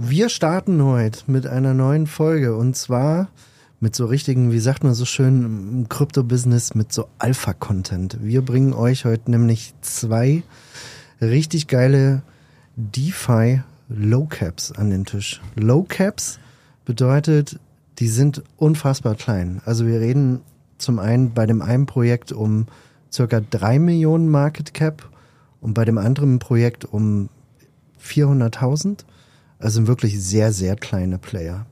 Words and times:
Wir 0.00 0.28
starten 0.28 0.80
heute 0.80 1.24
mit 1.26 1.48
einer 1.48 1.74
neuen 1.74 2.06
Folge 2.06 2.54
und 2.54 2.76
zwar 2.76 3.26
mit 3.80 3.96
so 3.96 4.06
richtigen, 4.06 4.52
wie 4.52 4.60
sagt 4.60 4.84
man 4.84 4.94
so 4.94 5.04
schön 5.04 5.44
im 5.44 5.88
Krypto-Business, 5.88 6.76
mit 6.76 6.92
so 6.92 7.08
Alpha-Content. 7.18 8.18
Wir 8.22 8.42
bringen 8.42 8.74
euch 8.74 9.04
heute 9.04 9.28
nämlich 9.28 9.74
zwei 9.80 10.44
richtig 11.20 11.66
geile 11.66 12.22
DeFi 12.76 13.62
Low 13.88 14.26
Caps 14.26 14.70
an 14.70 14.90
den 14.90 15.04
Tisch. 15.04 15.40
Low 15.56 15.82
Caps 15.82 16.38
bedeutet, 16.84 17.58
die 17.98 18.08
sind 18.08 18.44
unfassbar 18.56 19.16
klein. 19.16 19.60
Also 19.64 19.84
wir 19.84 19.98
reden 19.98 20.42
zum 20.78 21.00
einen 21.00 21.34
bei 21.34 21.44
dem 21.44 21.60
einen 21.60 21.86
Projekt 21.86 22.30
um 22.30 22.66
circa 23.12 23.40
drei 23.40 23.80
Millionen 23.80 24.28
Market 24.28 24.74
Cap 24.74 25.08
und 25.60 25.74
bei 25.74 25.84
dem 25.84 25.98
anderen 25.98 26.38
Projekt 26.38 26.84
um 26.84 27.30
400.000. 28.00 28.98
Also 29.58 29.86
wirklich 29.86 30.20
sehr, 30.22 30.52
sehr 30.52 30.76
kleine 30.76 31.18
Player. 31.18 31.66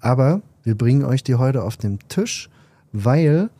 Aber 0.00 0.42
wir 0.64 0.76
bringen 0.76 1.04
euch 1.04 1.22
die 1.22 1.36
heute 1.36 1.62
auf 1.62 1.76
den 1.76 1.98
Tisch, 2.08 2.50
weil 2.92 3.50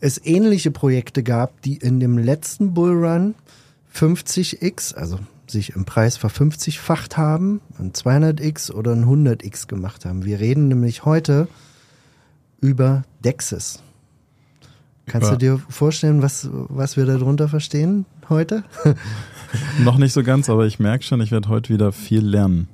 es 0.00 0.20
ähnliche 0.24 0.70
Projekte 0.70 1.22
gab, 1.22 1.60
die 1.62 1.76
in 1.76 1.98
dem 2.00 2.18
letzten 2.18 2.74
Bullrun 2.74 3.34
50x, 3.94 4.94
also 4.94 5.18
sich 5.46 5.74
im 5.76 5.84
Preis 5.84 6.18
ver50-facht 6.18 7.16
haben, 7.16 7.60
ein 7.78 7.92
200x 7.92 8.72
oder 8.72 8.92
ein 8.92 9.04
100x 9.04 9.66
gemacht 9.66 10.04
haben. 10.04 10.24
Wir 10.24 10.40
reden 10.40 10.68
nämlich 10.68 11.04
heute 11.04 11.48
über 12.60 13.04
Dexis. 13.24 13.80
Kannst 15.06 15.26
Ja. 15.28 15.32
du 15.32 15.38
dir 15.38 15.58
vorstellen, 15.68 16.22
was, 16.22 16.48
was 16.50 16.96
wir 16.96 17.04
darunter 17.04 17.48
verstehen 17.48 18.06
heute? 18.28 18.64
Noch 19.78 19.98
nicht 19.98 20.12
so 20.12 20.22
ganz, 20.22 20.48
aber 20.48 20.66
ich 20.66 20.78
merke 20.78 21.04
schon, 21.04 21.20
ich 21.20 21.30
werde 21.30 21.48
heute 21.48 21.72
wieder 21.72 21.92
viel 21.92 22.24
lernen. 22.24 22.68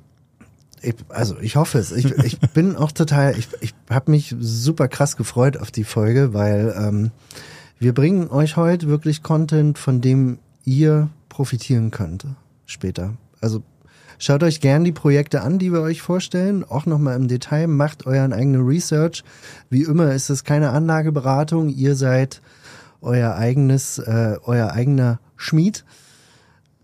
Ich, 0.81 0.95
also 1.09 1.37
ich 1.39 1.55
hoffe 1.55 1.77
es. 1.77 1.91
Ich, 1.91 2.05
ich 2.05 2.39
bin 2.53 2.75
auch 2.75 2.91
total, 2.91 3.37
ich, 3.37 3.47
ich 3.61 3.73
habe 3.89 4.11
mich 4.11 4.35
super 4.39 4.87
krass 4.87 5.15
gefreut 5.15 5.57
auf 5.57 5.71
die 5.71 5.83
Folge, 5.83 6.33
weil 6.33 6.73
ähm, 6.77 7.11
wir 7.79 7.93
bringen 7.93 8.29
euch 8.29 8.57
heute 8.57 8.87
wirklich 8.87 9.23
Content, 9.23 9.77
von 9.77 10.01
dem 10.01 10.39
ihr 10.65 11.09
profitieren 11.29 11.91
könnt 11.91 12.25
später. 12.65 13.13
Also 13.41 13.63
schaut 14.17 14.43
euch 14.43 14.61
gern 14.61 14.83
die 14.83 14.91
Projekte 14.91 15.41
an, 15.41 15.59
die 15.59 15.71
wir 15.71 15.81
euch 15.81 16.01
vorstellen, 16.01 16.63
auch 16.63 16.85
nochmal 16.85 17.15
im 17.15 17.27
Detail, 17.27 17.67
macht 17.67 18.05
euren 18.05 18.33
eigenen 18.33 18.65
Research. 18.65 19.23
Wie 19.69 19.83
immer 19.83 20.13
ist 20.13 20.29
es 20.29 20.43
keine 20.43 20.69
Anlageberatung, 20.69 21.69
ihr 21.69 21.95
seid 21.95 22.41
euer 23.01 23.33
eigenes, 23.35 23.97
äh, 23.97 24.37
euer 24.43 24.71
eigener 24.71 25.19
Schmied 25.35 25.83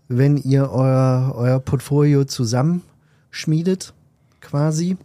wenn 0.08 0.36
ihr 0.36 0.70
euer, 0.70 1.34
euer 1.36 1.60
Portfolio 1.60 2.24
zusammenschmiedet, 2.24 3.92
quasi. 4.40 4.96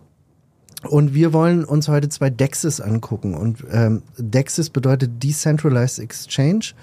Und 0.90 1.14
wir 1.14 1.32
wollen 1.32 1.64
uns 1.64 1.88
heute 1.88 2.10
zwei 2.10 2.30
DEXs 2.30 2.82
angucken. 2.82 3.36
Und 3.36 3.64
ähm, 3.72 4.04
DEXs 4.18 4.70
bedeutet 4.70 5.24
Decentralized 5.24 6.00
Exchange. 6.00 6.74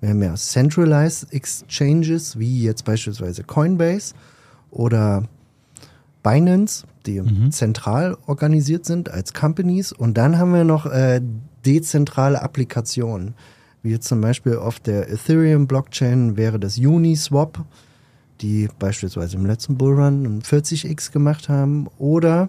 Wir 0.00 0.10
haben 0.10 0.22
ja 0.22 0.34
Centralized 0.34 1.32
Exchanges, 1.32 2.38
wie 2.38 2.62
jetzt 2.62 2.84
beispielsweise 2.84 3.44
Coinbase 3.44 4.14
oder 4.70 5.24
Binance, 6.22 6.86
die 7.06 7.22
zentral 7.50 8.16
organisiert 8.26 8.86
sind 8.86 9.10
als 9.10 9.34
Companies. 9.34 9.92
Und 9.92 10.16
dann 10.16 10.38
haben 10.38 10.54
wir 10.54 10.64
noch 10.64 10.86
äh, 10.86 11.20
dezentrale 11.66 12.40
Applikationen, 12.40 13.34
wie 13.82 13.90
jetzt 13.90 14.08
zum 14.08 14.20
Beispiel 14.20 14.56
auf 14.56 14.80
der 14.80 15.10
Ethereum-Blockchain 15.10 16.36
wäre 16.36 16.58
das 16.58 16.78
Uniswap, 16.78 17.64
die 18.40 18.68
beispielsweise 18.78 19.36
im 19.36 19.46
letzten 19.46 19.76
Bullrun 19.76 20.24
ein 20.24 20.42
40x 20.42 21.12
gemacht 21.12 21.48
haben. 21.48 21.88
Oder 21.98 22.48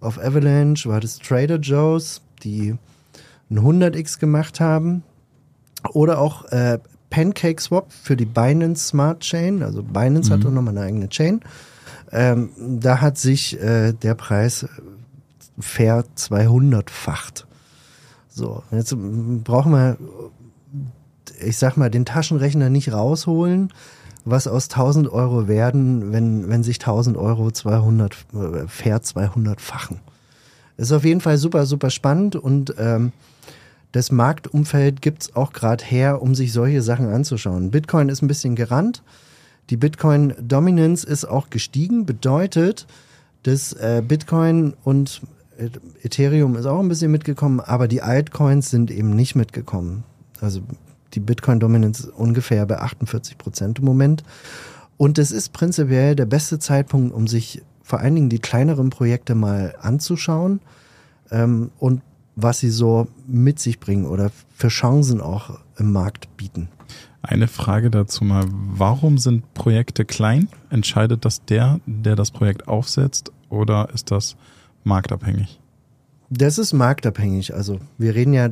auf 0.00 0.18
Avalanche 0.18 0.88
war 0.88 1.00
das 1.00 1.18
Trader 1.18 1.58
Joe's, 1.58 2.22
die 2.42 2.76
ein 3.50 3.58
100x 3.58 4.18
gemacht 4.18 4.60
haben. 4.60 5.02
Oder 5.92 6.18
auch 6.18 6.44
äh, 6.46 6.78
PancakeSwap 7.10 7.92
für 7.92 8.16
die 8.16 8.26
Binance 8.26 8.88
Smart 8.88 9.20
Chain. 9.20 9.62
Also 9.62 9.82
Binance 9.82 10.32
hat 10.32 10.44
auch 10.44 10.50
nochmal 10.50 10.76
eine 10.76 10.86
eigene 10.86 11.08
Chain. 11.08 11.40
Ähm, 12.12 12.50
da 12.80 13.00
hat 13.00 13.18
sich 13.18 13.60
äh, 13.60 13.92
der 13.92 14.14
Preis 14.14 14.66
fair 15.58 16.04
200-facht. 16.16 17.46
So, 18.28 18.62
jetzt 18.70 18.94
brauchen 19.44 19.72
wir, 19.72 19.96
ich 21.40 21.58
sag 21.58 21.76
mal, 21.76 21.90
den 21.90 22.04
Taschenrechner 22.04 22.70
nicht 22.70 22.92
rausholen, 22.92 23.72
was 24.24 24.46
aus 24.48 24.68
1000 24.68 25.08
Euro 25.10 25.48
werden, 25.48 26.12
wenn, 26.12 26.48
wenn 26.48 26.62
sich 26.62 26.80
1000 26.80 27.16
Euro 27.16 27.50
200, 27.50 28.12
äh, 28.12 28.66
fair 28.66 29.00
200-fachen. 29.00 30.00
Ist 30.76 30.92
auf 30.92 31.04
jeden 31.04 31.20
Fall 31.20 31.38
super, 31.38 31.64
super 31.66 31.90
spannend 31.90 32.36
und 32.36 32.74
ähm, 32.78 33.12
das 33.92 34.12
Marktumfeld 34.12 35.00
gibt's 35.00 35.34
auch 35.34 35.52
gerade 35.52 35.82
her, 35.84 36.20
um 36.20 36.34
sich 36.34 36.52
solche 36.52 36.82
Sachen 36.82 37.08
anzuschauen. 37.08 37.70
Bitcoin 37.70 38.08
ist 38.08 38.20
ein 38.20 38.28
bisschen 38.28 38.56
gerannt. 38.56 39.02
Die 39.70 39.76
Bitcoin-Dominance 39.76 41.06
ist 41.06 41.24
auch 41.24 41.48
gestiegen, 41.48 42.04
bedeutet, 42.04 42.86
dass 43.44 43.72
äh, 43.72 44.02
Bitcoin 44.06 44.74
und 44.84 45.22
Ethereum 46.02 46.56
ist 46.56 46.66
auch 46.66 46.80
ein 46.80 46.88
bisschen 46.88 47.10
mitgekommen, 47.10 47.60
aber 47.60 47.88
die 47.88 48.02
Altcoins 48.02 48.70
sind 48.70 48.90
eben 48.90 49.16
nicht 49.16 49.34
mitgekommen. 49.34 50.04
Also 50.40 50.60
die 51.16 51.20
Bitcoin-Dominance 51.20 52.04
ist 52.04 52.08
ungefähr 52.10 52.64
bei 52.66 52.78
48 52.78 53.38
Prozent 53.38 53.78
im 53.80 53.86
Moment. 53.86 54.22
Und 54.96 55.18
das 55.18 55.30
ist 55.30 55.52
prinzipiell 55.52 56.14
der 56.14 56.26
beste 56.26 56.58
Zeitpunkt, 56.58 57.14
um 57.14 57.26
sich 57.26 57.62
vor 57.82 58.00
allen 58.00 58.14
Dingen 58.14 58.28
die 58.28 58.38
kleineren 58.38 58.90
Projekte 58.90 59.34
mal 59.34 59.74
anzuschauen 59.80 60.60
ähm, 61.30 61.70
und 61.78 62.02
was 62.34 62.60
sie 62.60 62.70
so 62.70 63.08
mit 63.26 63.58
sich 63.58 63.80
bringen 63.80 64.06
oder 64.06 64.30
für 64.54 64.68
Chancen 64.68 65.20
auch 65.20 65.58
im 65.78 65.92
Markt 65.92 66.36
bieten. 66.36 66.68
Eine 67.22 67.48
Frage 67.48 67.90
dazu 67.90 68.24
mal, 68.24 68.44
warum 68.48 69.18
sind 69.18 69.52
Projekte 69.54 70.04
klein? 70.04 70.48
Entscheidet 70.70 71.24
das 71.24 71.44
der, 71.44 71.80
der 71.86 72.14
das 72.14 72.30
Projekt 72.30 72.68
aufsetzt 72.68 73.32
oder 73.48 73.88
ist 73.92 74.10
das 74.10 74.36
marktabhängig? 74.84 75.58
Das 76.30 76.58
ist 76.58 76.72
marktabhängig. 76.72 77.54
Also 77.54 77.78
wir 77.98 78.14
reden 78.14 78.32
ja 78.32 78.48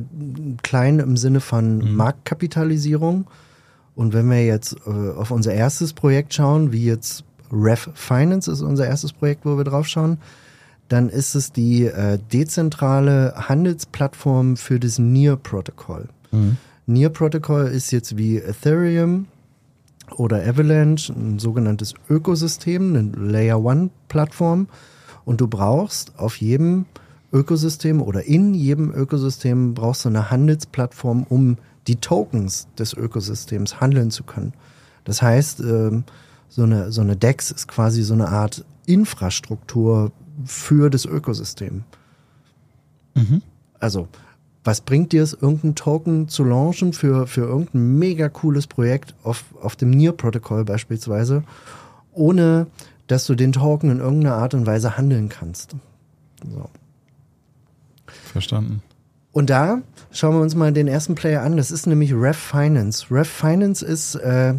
klein 0.63 0.99
im 0.99 1.17
Sinne 1.17 1.41
von 1.41 1.95
Marktkapitalisierung. 1.95 3.27
Und 3.95 4.13
wenn 4.13 4.29
wir 4.29 4.45
jetzt 4.45 4.75
äh, 4.85 4.89
auf 4.89 5.31
unser 5.31 5.53
erstes 5.53 5.93
Projekt 5.93 6.33
schauen, 6.33 6.71
wie 6.71 6.85
jetzt 6.85 7.23
Ref 7.51 7.89
Finance 7.93 8.51
ist 8.51 8.61
unser 8.61 8.87
erstes 8.87 9.13
Projekt, 9.13 9.45
wo 9.45 9.57
wir 9.57 9.63
drauf 9.63 9.87
schauen, 9.87 10.17
dann 10.87 11.09
ist 11.09 11.35
es 11.35 11.51
die 11.51 11.85
äh, 11.85 12.19
dezentrale 12.31 13.33
Handelsplattform 13.35 14.57
für 14.57 14.79
das 14.79 14.99
NIR-Protokoll. 14.99 16.09
NIR-Protokoll 16.87 17.67
ist 17.67 17.91
jetzt 17.91 18.17
wie 18.17 18.37
Ethereum 18.37 19.27
oder 20.15 20.45
Avalanche 20.45 21.11
ein 21.13 21.39
sogenanntes 21.39 21.95
Ökosystem, 22.09 22.95
eine 22.95 23.11
Layer 23.31 23.63
One 23.63 23.89
Plattform. 24.07 24.67
Und 25.23 25.41
du 25.41 25.47
brauchst 25.47 26.19
auf 26.19 26.37
jedem 26.37 26.85
Ökosystem 27.31 28.01
oder 28.01 28.23
in 28.23 28.53
jedem 28.53 28.93
Ökosystem 28.93 29.73
brauchst 29.73 30.05
du 30.05 30.09
eine 30.09 30.31
Handelsplattform, 30.31 31.25
um 31.27 31.57
die 31.87 31.97
Tokens 31.97 32.67
des 32.77 32.93
Ökosystems 32.93 33.79
handeln 33.79 34.11
zu 34.11 34.23
können. 34.23 34.53
Das 35.03 35.21
heißt, 35.21 35.59
ähm, 35.59 36.03
so 36.49 36.63
eine, 36.63 36.91
so 36.91 37.01
eine 37.01 37.15
DEX 37.15 37.51
ist 37.51 37.67
quasi 37.67 38.01
so 38.03 38.13
eine 38.13 38.29
Art 38.29 38.63
Infrastruktur 38.85 40.11
für 40.45 40.89
das 40.89 41.05
Ökosystem. 41.05 41.83
Also, 43.79 44.07
was 44.63 44.81
bringt 44.81 45.11
dir 45.11 45.21
es, 45.23 45.33
irgendeinen 45.33 45.75
Token 45.75 46.27
zu 46.27 46.43
launchen 46.43 46.93
für, 46.93 47.27
für 47.27 47.41
irgendein 47.41 47.99
mega 47.99 48.29
cooles 48.29 48.67
Projekt 48.67 49.13
auf, 49.23 49.43
auf 49.61 49.75
dem 49.75 49.91
NIR-Protokoll 49.91 50.65
beispielsweise, 50.65 51.43
ohne 52.13 52.67
dass 53.07 53.25
du 53.25 53.35
den 53.35 53.51
Token 53.51 53.91
in 53.91 53.99
irgendeiner 53.99 54.35
Art 54.35 54.53
und 54.53 54.65
Weise 54.65 54.97
handeln 54.97 55.29
kannst? 55.29 55.75
So. 56.43 56.69
Verstanden. 58.23 58.81
Und 59.31 59.49
da 59.49 59.81
schauen 60.11 60.35
wir 60.35 60.41
uns 60.41 60.55
mal 60.55 60.71
den 60.71 60.87
ersten 60.87 61.15
Player 61.15 61.41
an. 61.41 61.57
Das 61.57 61.69
ist 61.69 61.87
nämlich 61.87 62.13
Ref 62.13 62.37
Finance. 62.37 63.07
Ref 63.11 63.27
Finance 63.27 63.85
ist 63.85 64.15
äh, 64.15 64.53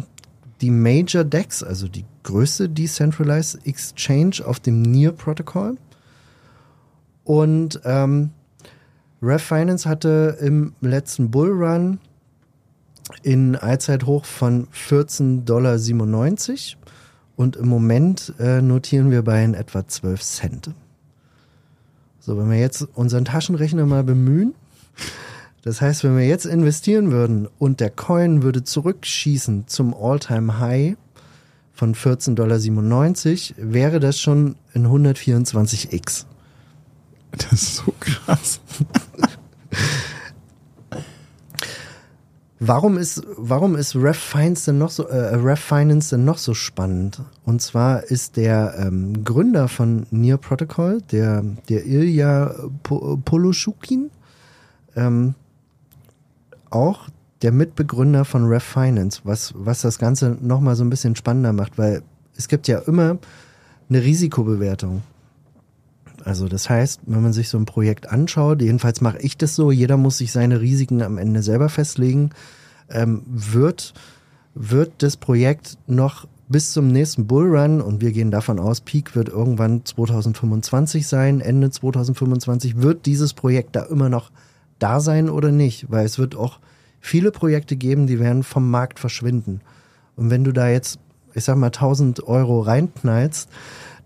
die 0.61 0.69
Major 0.69 1.23
DEX, 1.23 1.63
also 1.63 1.87
die 1.87 2.05
größte 2.23 2.69
Decentralized 2.69 3.65
Exchange 3.65 4.41
auf 4.45 4.59
dem 4.59 4.81
NIR-Protokoll. 4.81 5.77
Und 7.23 7.81
ähm, 7.85 8.31
Ref 9.21 9.43
Finance 9.43 9.89
hatte 9.89 10.37
im 10.41 10.73
letzten 10.81 11.31
Bullrun 11.31 11.99
in 13.23 13.55
Allzeithoch 13.55 14.25
von 14.25 14.67
14,97 14.67 15.43
Dollar 15.43 15.77
und 17.35 17.55
im 17.55 17.67
Moment 17.67 18.33
äh, 18.39 18.61
notieren 18.61 19.11
wir 19.11 19.23
bei 19.23 19.43
in 19.43 19.53
etwa 19.53 19.87
12 19.87 20.21
Cent. 20.21 20.71
So, 22.27 22.37
wenn 22.37 22.51
wir 22.51 22.59
jetzt 22.59 22.85
unseren 22.93 23.23
Taschenrechner 23.23 23.85
mal 23.85 24.03
bemühen, 24.03 24.53
das 25.63 25.79
heißt, 25.79 26.03
wenn 26.03 26.17
wir 26.17 26.27
jetzt 26.27 26.45
investieren 26.45 27.09
würden 27.09 27.47
und 27.57 27.79
der 27.79 27.89
Coin 27.89 28.43
würde 28.43 28.65
zurückschießen 28.65 29.69
zum 29.69 29.93
All-Time 29.93 30.59
High 30.59 30.97
von 31.71 31.95
14,97 31.95 32.35
Dollar, 33.55 33.73
wäre 33.73 34.01
das 34.01 34.19
schon 34.19 34.55
in 34.73 34.87
124x. 34.87 36.25
Das 37.31 37.53
ist 37.53 37.75
so 37.77 37.93
krass. 37.97 38.59
Warum 42.59 42.97
ist, 42.97 43.23
warum 43.37 43.75
ist 43.75 43.95
Ref 43.95 44.17
Finance 44.17 44.65
denn 44.65 44.79
noch 44.79 44.89
so, 44.89 45.07
äh, 45.07 45.35
Ref 45.35 45.59
Finance 45.59 46.15
denn 46.15 46.25
noch 46.25 46.39
so 46.39 46.55
spannend? 46.55 47.21
Und 47.45 47.61
zwar 47.61 48.03
ist 48.03 48.35
der 48.35 48.75
ähm, 48.79 49.23
Gründer 49.23 49.67
von 49.67 50.07
Near 50.09 50.37
Protocol, 50.37 51.01
der, 51.11 51.43
der 51.69 51.85
Ilya 51.85 52.55
Poloshukin, 52.83 54.09
ähm, 54.95 55.35
auch 56.71 57.09
der 57.43 57.51
Mitbegründer 57.51 58.25
von 58.25 58.45
Ref 58.45 58.63
Finance, 58.63 59.21
was, 59.23 59.53
was 59.55 59.81
das 59.81 59.99
Ganze 59.99 60.35
nochmal 60.41 60.75
so 60.75 60.83
ein 60.83 60.89
bisschen 60.89 61.15
spannender 61.15 61.53
macht, 61.53 61.77
weil 61.77 62.01
es 62.35 62.47
gibt 62.47 62.67
ja 62.67 62.79
immer 62.79 63.19
eine 63.89 64.01
Risikobewertung. 64.01 65.03
Also 66.27 66.49
das 66.49 66.69
heißt, 66.69 66.99
wenn 67.05 67.21
man 67.21 67.31
sich 67.31 67.47
so 67.47 67.57
ein 67.57 67.63
Projekt 67.63 68.09
anschaut, 68.09 68.61
jedenfalls 68.61 68.99
mache 68.99 69.17
ich 69.19 69.37
das 69.37 69.55
so, 69.55 69.71
jeder 69.71 69.95
muss 69.95 70.17
sich 70.17 70.33
seine 70.33 70.59
Risiken 70.59 71.01
am 71.01 71.17
Ende 71.17 71.41
selber 71.41 71.69
festlegen, 71.69 72.31
ähm, 72.89 73.23
wird, 73.27 73.93
wird 74.53 74.91
das 74.97 75.15
Projekt 75.15 75.77
noch 75.87 76.27
bis 76.49 76.73
zum 76.73 76.89
nächsten 76.89 77.27
Bullrun 77.27 77.79
und 77.79 78.01
wir 78.01 78.11
gehen 78.11 78.29
davon 78.29 78.59
aus, 78.59 78.81
Peak 78.81 79.15
wird 79.15 79.29
irgendwann 79.29 79.85
2025 79.85 81.07
sein, 81.07 81.39
Ende 81.39 81.71
2025, 81.71 82.81
wird 82.81 83.05
dieses 83.05 83.33
Projekt 83.33 83.77
da 83.77 83.83
immer 83.83 84.09
noch 84.09 84.29
da 84.79 84.99
sein 84.99 85.29
oder 85.29 85.53
nicht? 85.53 85.89
Weil 85.89 86.05
es 86.05 86.19
wird 86.19 86.35
auch 86.35 86.59
viele 86.99 87.31
Projekte 87.31 87.77
geben, 87.77 88.05
die 88.05 88.19
werden 88.19 88.43
vom 88.43 88.69
Markt 88.69 88.99
verschwinden. 88.99 89.61
Und 90.17 90.29
wenn 90.29 90.43
du 90.43 90.51
da 90.51 90.67
jetzt, 90.67 90.99
ich 91.33 91.45
sag 91.45 91.55
mal, 91.55 91.67
1000 91.67 92.27
Euro 92.27 92.59
reinknallst, 92.59 93.47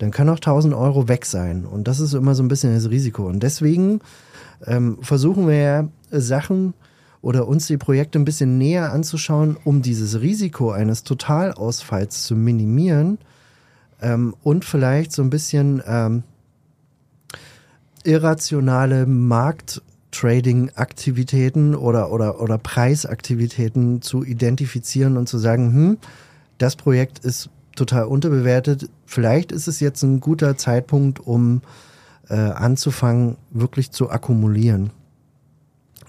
dann 0.01 0.09
kann 0.09 0.29
auch 0.29 0.37
1000 0.37 0.73
Euro 0.73 1.07
weg 1.07 1.27
sein. 1.27 1.65
Und 1.65 1.87
das 1.87 1.99
ist 1.99 2.15
immer 2.15 2.33
so 2.33 2.41
ein 2.41 2.47
bisschen 2.47 2.73
das 2.73 2.89
Risiko. 2.89 3.27
Und 3.27 3.43
deswegen 3.43 3.99
ähm, 4.65 4.97
versuchen 5.01 5.47
wir 5.47 5.57
ja 5.57 5.87
Sachen 6.09 6.73
oder 7.21 7.47
uns 7.47 7.67
die 7.67 7.77
Projekte 7.77 8.17
ein 8.17 8.25
bisschen 8.25 8.57
näher 8.57 8.91
anzuschauen, 8.91 9.57
um 9.63 9.83
dieses 9.83 10.19
Risiko 10.19 10.71
eines 10.71 11.03
Totalausfalls 11.03 12.23
zu 12.23 12.35
minimieren 12.35 13.19
ähm, 14.01 14.33
und 14.41 14.65
vielleicht 14.65 15.11
so 15.11 15.21
ein 15.21 15.29
bisschen 15.29 15.83
ähm, 15.85 16.23
irrationale 18.03 19.05
Markt-Trading-Aktivitäten 19.05 21.75
oder, 21.75 22.11
oder, 22.11 22.41
oder 22.41 22.57
Preisaktivitäten 22.57 24.01
zu 24.01 24.23
identifizieren 24.23 25.17
und 25.17 25.29
zu 25.29 25.37
sagen, 25.37 25.71
hm, 25.71 25.99
das 26.57 26.75
Projekt 26.75 27.19
ist 27.19 27.51
total 27.75 28.05
unterbewertet. 28.05 28.89
Vielleicht 29.05 29.51
ist 29.51 29.67
es 29.67 29.79
jetzt 29.79 30.03
ein 30.03 30.19
guter 30.19 30.57
Zeitpunkt, 30.57 31.19
um 31.19 31.61
äh, 32.29 32.35
anzufangen, 32.35 33.37
wirklich 33.51 33.91
zu 33.91 34.09
akkumulieren. 34.09 34.91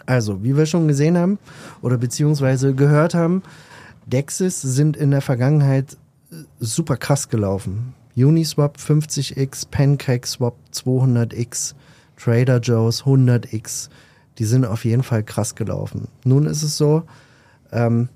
Also, 0.07 0.43
wie 0.43 0.57
wir 0.57 0.67
schon 0.67 0.89
gesehen 0.89 1.17
haben 1.17 1.39
oder 1.81 1.97
beziehungsweise 1.97 2.75
gehört 2.75 3.15
haben, 3.15 3.43
Dexis 4.07 4.61
sind 4.61 4.97
in 4.97 5.11
der 5.11 5.21
Vergangenheit 5.21 5.97
äh, 6.31 6.37
super 6.59 6.97
krass 6.97 7.29
gelaufen. 7.29 7.95
Uniswap 8.17 8.77
50x, 8.77 9.69
PancakeSwap 9.71 10.55
200x, 10.73 11.75
Trader 12.17 12.59
Joe's 12.59 13.05
100x, 13.05 13.89
die 14.39 14.45
sind 14.45 14.65
auf 14.65 14.85
jeden 14.85 15.03
Fall 15.03 15.23
krass 15.23 15.55
gelaufen. 15.55 16.09
Nun 16.25 16.47
ist 16.47 16.63
es 16.63 16.77
so, 16.77 17.05
ähm, 17.71 18.09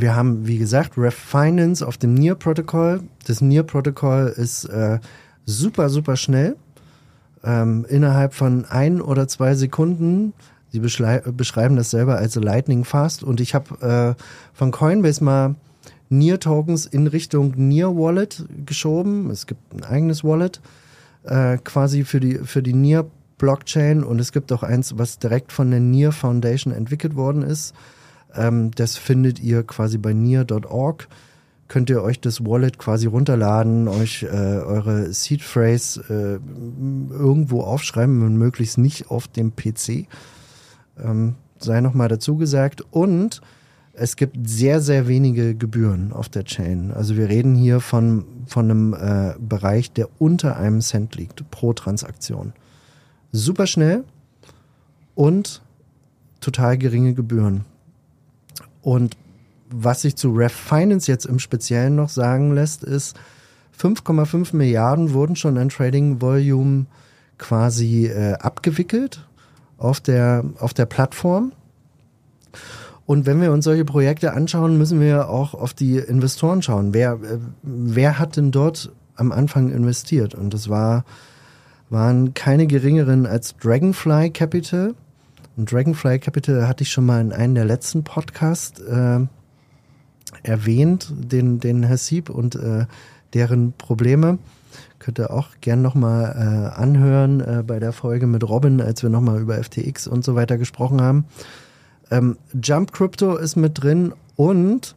wir 0.00 0.14
haben, 0.14 0.46
wie 0.46 0.58
gesagt, 0.58 0.98
Ref 0.98 1.14
Finance 1.14 1.86
auf 1.86 1.96
dem 1.96 2.14
Near-Protokoll. 2.14 3.00
Das 3.26 3.40
Near-Protokoll 3.40 4.32
ist 4.36 4.64
äh, 4.66 4.98
super, 5.44 5.88
super 5.88 6.16
schnell. 6.16 6.56
Ähm, 7.44 7.86
innerhalb 7.88 8.34
von 8.34 8.64
ein 8.64 9.00
oder 9.00 9.28
zwei 9.28 9.54
Sekunden. 9.54 10.32
Sie 10.70 10.80
beschreiben 10.80 11.76
das 11.76 11.90
selber 11.90 12.16
als 12.16 12.34
Lightning 12.34 12.84
Fast. 12.84 13.22
Und 13.22 13.40
ich 13.40 13.54
habe 13.54 14.16
äh, 14.16 14.22
von 14.52 14.70
Coinbase 14.70 15.22
mal 15.22 15.54
Near-Tokens 16.08 16.86
in 16.86 17.06
Richtung 17.06 17.54
Near-Wallet 17.56 18.44
geschoben. 18.66 19.30
Es 19.30 19.46
gibt 19.46 19.74
ein 19.74 19.84
eigenes 19.84 20.24
Wallet 20.24 20.60
äh, 21.24 21.58
quasi 21.58 22.04
für 22.04 22.20
die, 22.20 22.34
für 22.38 22.62
die 22.62 22.74
Near-Blockchain. 22.74 24.04
Und 24.04 24.20
es 24.20 24.32
gibt 24.32 24.52
auch 24.52 24.62
eins, 24.62 24.98
was 24.98 25.18
direkt 25.18 25.52
von 25.52 25.70
der 25.70 25.80
Near 25.80 26.12
Foundation 26.12 26.72
entwickelt 26.72 27.16
worden 27.16 27.42
ist. 27.42 27.74
Ähm, 28.36 28.70
das 28.72 28.96
findet 28.96 29.40
ihr 29.40 29.62
quasi 29.62 29.98
bei 29.98 30.12
near.org. 30.12 31.08
Könnt 31.68 31.90
ihr 31.90 32.02
euch 32.02 32.20
das 32.20 32.44
Wallet 32.44 32.78
quasi 32.78 33.06
runterladen, 33.06 33.88
euch 33.88 34.22
äh, 34.22 34.26
eure 34.26 35.12
Seed 35.12 35.42
Phrase 35.42 36.00
äh, 36.08 37.12
irgendwo 37.12 37.62
aufschreiben, 37.62 38.22
wenn 38.22 38.36
möglichst 38.36 38.78
nicht 38.78 39.10
auf 39.10 39.26
dem 39.26 39.56
PC. 39.56 40.06
Ähm, 41.02 41.34
sei 41.58 41.80
nochmal 41.80 42.08
dazu 42.08 42.36
gesagt. 42.36 42.82
Und 42.92 43.40
es 43.98 44.16
gibt 44.16 44.36
sehr, 44.48 44.80
sehr 44.80 45.08
wenige 45.08 45.54
Gebühren 45.54 46.12
auf 46.12 46.28
der 46.28 46.44
Chain. 46.44 46.92
Also 46.92 47.16
wir 47.16 47.28
reden 47.28 47.54
hier 47.54 47.80
von, 47.80 48.24
von 48.46 48.70
einem 48.70 48.94
äh, 48.94 49.34
Bereich, 49.40 49.90
der 49.90 50.08
unter 50.18 50.56
einem 50.56 50.82
Cent 50.82 51.16
liegt 51.16 51.50
pro 51.50 51.72
Transaktion. 51.72 52.52
Super 53.32 53.66
schnell 53.66 54.04
und 55.14 55.62
total 56.40 56.78
geringe 56.78 57.14
Gebühren. 57.14 57.64
Und 58.86 59.16
was 59.68 60.02
sich 60.02 60.14
zu 60.14 60.30
Ref 60.30 60.52
Finance 60.52 61.10
jetzt 61.10 61.26
im 61.26 61.40
Speziellen 61.40 61.96
noch 61.96 62.08
sagen 62.08 62.54
lässt, 62.54 62.84
ist, 62.84 63.16
5,5 63.76 64.54
Milliarden 64.54 65.12
wurden 65.12 65.34
schon 65.34 65.58
an 65.58 65.70
Trading 65.70 66.20
Volume 66.22 66.86
quasi 67.36 68.06
äh, 68.06 68.34
abgewickelt 68.34 69.26
auf 69.76 70.00
der, 70.00 70.44
auf 70.60 70.72
der 70.72 70.86
Plattform. 70.86 71.50
Und 73.06 73.26
wenn 73.26 73.40
wir 73.40 73.50
uns 73.50 73.64
solche 73.64 73.84
Projekte 73.84 74.34
anschauen, 74.34 74.78
müssen 74.78 75.00
wir 75.00 75.30
auch 75.30 75.54
auf 75.54 75.74
die 75.74 75.96
Investoren 75.96 76.62
schauen. 76.62 76.94
Wer, 76.94 77.14
äh, 77.14 77.38
wer 77.64 78.20
hat 78.20 78.36
denn 78.36 78.52
dort 78.52 78.92
am 79.16 79.32
Anfang 79.32 79.72
investiert? 79.72 80.36
Und 80.36 80.54
das 80.54 80.68
war, 80.68 81.04
waren 81.90 82.34
keine 82.34 82.68
geringeren 82.68 83.26
als 83.26 83.56
Dragonfly 83.56 84.30
Capital, 84.30 84.94
und 85.56 85.72
Dragonfly 85.72 86.18
Capital 86.18 86.68
hatte 86.68 86.82
ich 86.82 86.90
schon 86.90 87.06
mal 87.06 87.20
in 87.20 87.32
einem 87.32 87.54
der 87.54 87.64
letzten 87.64 88.04
Podcasts 88.04 88.80
äh, 88.80 89.20
erwähnt, 90.42 91.10
den, 91.10 91.60
den 91.60 91.96
Sieb 91.96 92.30
und 92.30 92.56
äh, 92.56 92.86
deren 93.32 93.72
Probleme. 93.72 94.38
Könnt 94.98 95.18
ihr 95.18 95.30
auch 95.30 95.48
gern 95.60 95.82
nochmal 95.82 96.34
äh, 96.36 96.78
anhören 96.78 97.40
äh, 97.40 97.62
bei 97.66 97.78
der 97.78 97.92
Folge 97.92 98.26
mit 98.26 98.46
Robin, 98.46 98.80
als 98.80 99.02
wir 99.02 99.10
nochmal 99.10 99.40
über 99.40 99.62
FTX 99.62 100.06
und 100.06 100.24
so 100.24 100.34
weiter 100.34 100.58
gesprochen 100.58 101.00
haben. 101.00 101.24
Ähm, 102.10 102.36
Jump 102.62 102.92
Crypto 102.92 103.36
ist 103.36 103.56
mit 103.56 103.82
drin 103.82 104.12
und 104.36 104.94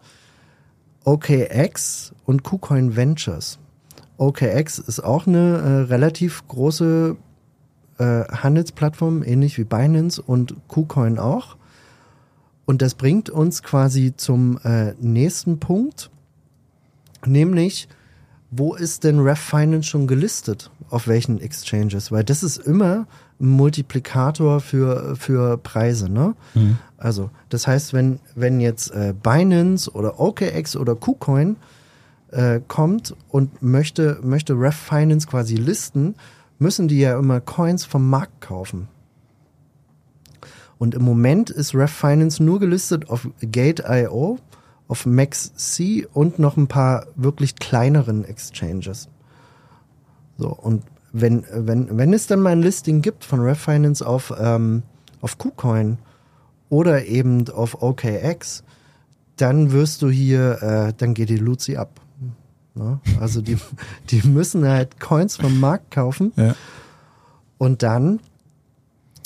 OKX 1.05 2.13
und 2.25 2.43
KuCoin 2.43 2.95
Ventures. 2.95 3.59
OKX 4.17 4.79
ist 4.79 4.99
auch 4.99 5.25
eine 5.25 5.57
äh, 5.57 5.69
relativ 5.89 6.45
große 6.47 7.15
äh, 7.99 8.23
Handelsplattformen, 8.25 9.23
ähnlich 9.23 9.57
wie 9.57 9.63
Binance 9.63 10.21
und 10.21 10.55
KuCoin 10.67 11.19
auch. 11.19 11.57
Und 12.65 12.81
das 12.81 12.95
bringt 12.95 13.29
uns 13.29 13.63
quasi 13.63 14.13
zum 14.15 14.59
äh, 14.63 14.93
nächsten 14.99 15.59
Punkt, 15.59 16.09
nämlich, 17.25 17.87
wo 18.51 18.73
ist 18.73 19.03
denn 19.03 19.19
Ref 19.19 19.39
Finance 19.39 19.87
schon 19.87 20.07
gelistet? 20.07 20.71
Auf 20.89 21.07
welchen 21.07 21.39
Exchanges? 21.39 22.11
Weil 22.11 22.23
das 22.23 22.41
ist 22.41 22.57
immer 22.57 23.07
ein 23.39 23.47
Multiplikator 23.47 24.59
für, 24.59 25.15
für 25.15 25.57
Preise, 25.57 26.09
ne? 26.11 26.35
Mhm. 26.53 26.77
Also, 26.97 27.29
das 27.49 27.67
heißt, 27.67 27.93
wenn, 27.93 28.19
wenn 28.35 28.59
jetzt 28.59 28.91
äh, 28.91 29.13
Binance 29.13 29.91
oder 29.91 30.19
OKX 30.19 30.75
oder 30.75 30.95
KuCoin 30.95 31.55
äh, 32.31 32.59
kommt 32.67 33.15
und 33.29 33.61
möchte, 33.61 34.19
möchte 34.21 34.53
Ref 34.53 34.75
Finance 34.75 35.27
quasi 35.27 35.55
listen, 35.55 36.15
müssen 36.59 36.87
die 36.87 36.99
ja 36.99 37.17
immer 37.17 37.41
Coins 37.41 37.85
vom 37.85 38.09
Markt 38.09 38.41
kaufen. 38.41 38.87
Und 40.77 40.95
im 40.95 41.03
Moment 41.03 41.49
ist 41.49 41.75
Ref 41.75 41.91
Finance 41.91 42.41
nur 42.41 42.59
gelistet 42.59 43.09
auf 43.09 43.27
Gate.io, 43.41 44.39
auf 44.87 45.05
MaxC 45.05 46.07
und 46.13 46.39
noch 46.39 46.57
ein 46.57 46.67
paar 46.67 47.07
wirklich 47.15 47.55
kleineren 47.55 48.23
Exchanges. 48.23 49.09
So, 50.37 50.49
und 50.49 50.83
wenn, 51.11 51.45
wenn, 51.51 51.97
wenn 51.97 52.13
es 52.13 52.27
dann 52.27 52.41
mal 52.41 52.51
ein 52.51 52.61
Listing 52.61 53.01
gibt 53.01 53.25
von 53.25 53.39
Refinance 53.41 54.05
auf, 54.05 54.33
ähm, 54.39 54.83
auf 55.21 55.37
KuCoin 55.37 55.97
oder 56.69 57.05
eben 57.05 57.49
auf 57.49 57.81
OKX, 57.81 58.63
dann 59.35 59.71
wirst 59.71 60.01
du 60.01 60.09
hier, 60.09 60.61
äh, 60.61 60.93
dann 60.95 61.13
geht 61.13 61.29
die 61.29 61.37
Luzi 61.37 61.77
ab. 61.77 61.99
Ne? 62.75 62.99
Also 63.19 63.41
die, 63.41 63.57
die 64.09 64.21
müssen 64.27 64.65
halt 64.67 64.99
Coins 64.99 65.35
vom 65.37 65.59
Markt 65.59 65.91
kaufen 65.91 66.31
Ja. 66.35 66.55
und 67.57 67.83
dann 67.83 68.19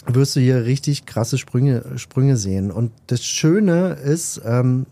wirst 0.05 0.35
du 0.35 0.39
hier 0.41 0.65
richtig 0.65 1.05
krasse 1.05 1.37
Sprünge, 1.37 1.97
Sprünge 1.97 2.35
sehen. 2.35 2.71
Und 2.71 2.91
das 3.07 3.23
Schöne 3.23 3.93
ist, 3.93 4.41
ähm, 4.43 4.85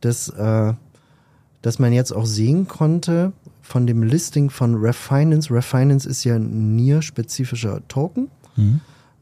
dass, 0.00 0.28
äh, 0.28 0.74
dass 1.62 1.78
man 1.78 1.92
jetzt 1.92 2.12
auch 2.12 2.26
sehen 2.26 2.68
konnte 2.68 3.32
von 3.62 3.86
dem 3.86 4.02
Listing 4.02 4.50
von 4.50 4.74
Refinance. 4.74 5.50
Refinance 5.54 6.06
ist 6.08 6.24
ja 6.24 6.34
ein 6.36 6.76
NIR-spezifischer 6.76 7.80
Token, 7.88 8.28
Mhm. 8.56 8.80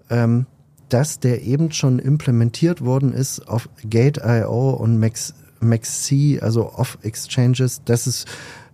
ähm, 0.08 0.46
dass 0.88 1.20
der 1.20 1.42
eben 1.42 1.70
schon 1.70 2.00
implementiert 2.00 2.84
worden 2.84 3.12
ist 3.12 3.46
auf 3.46 3.68
Gate.io 3.88 4.70
und 4.70 4.98
Max, 4.98 5.34
MaxC, 5.60 6.40
also 6.40 6.66
auf 6.66 6.98
Exchanges, 7.02 7.82
dass 7.84 8.06
es 8.06 8.24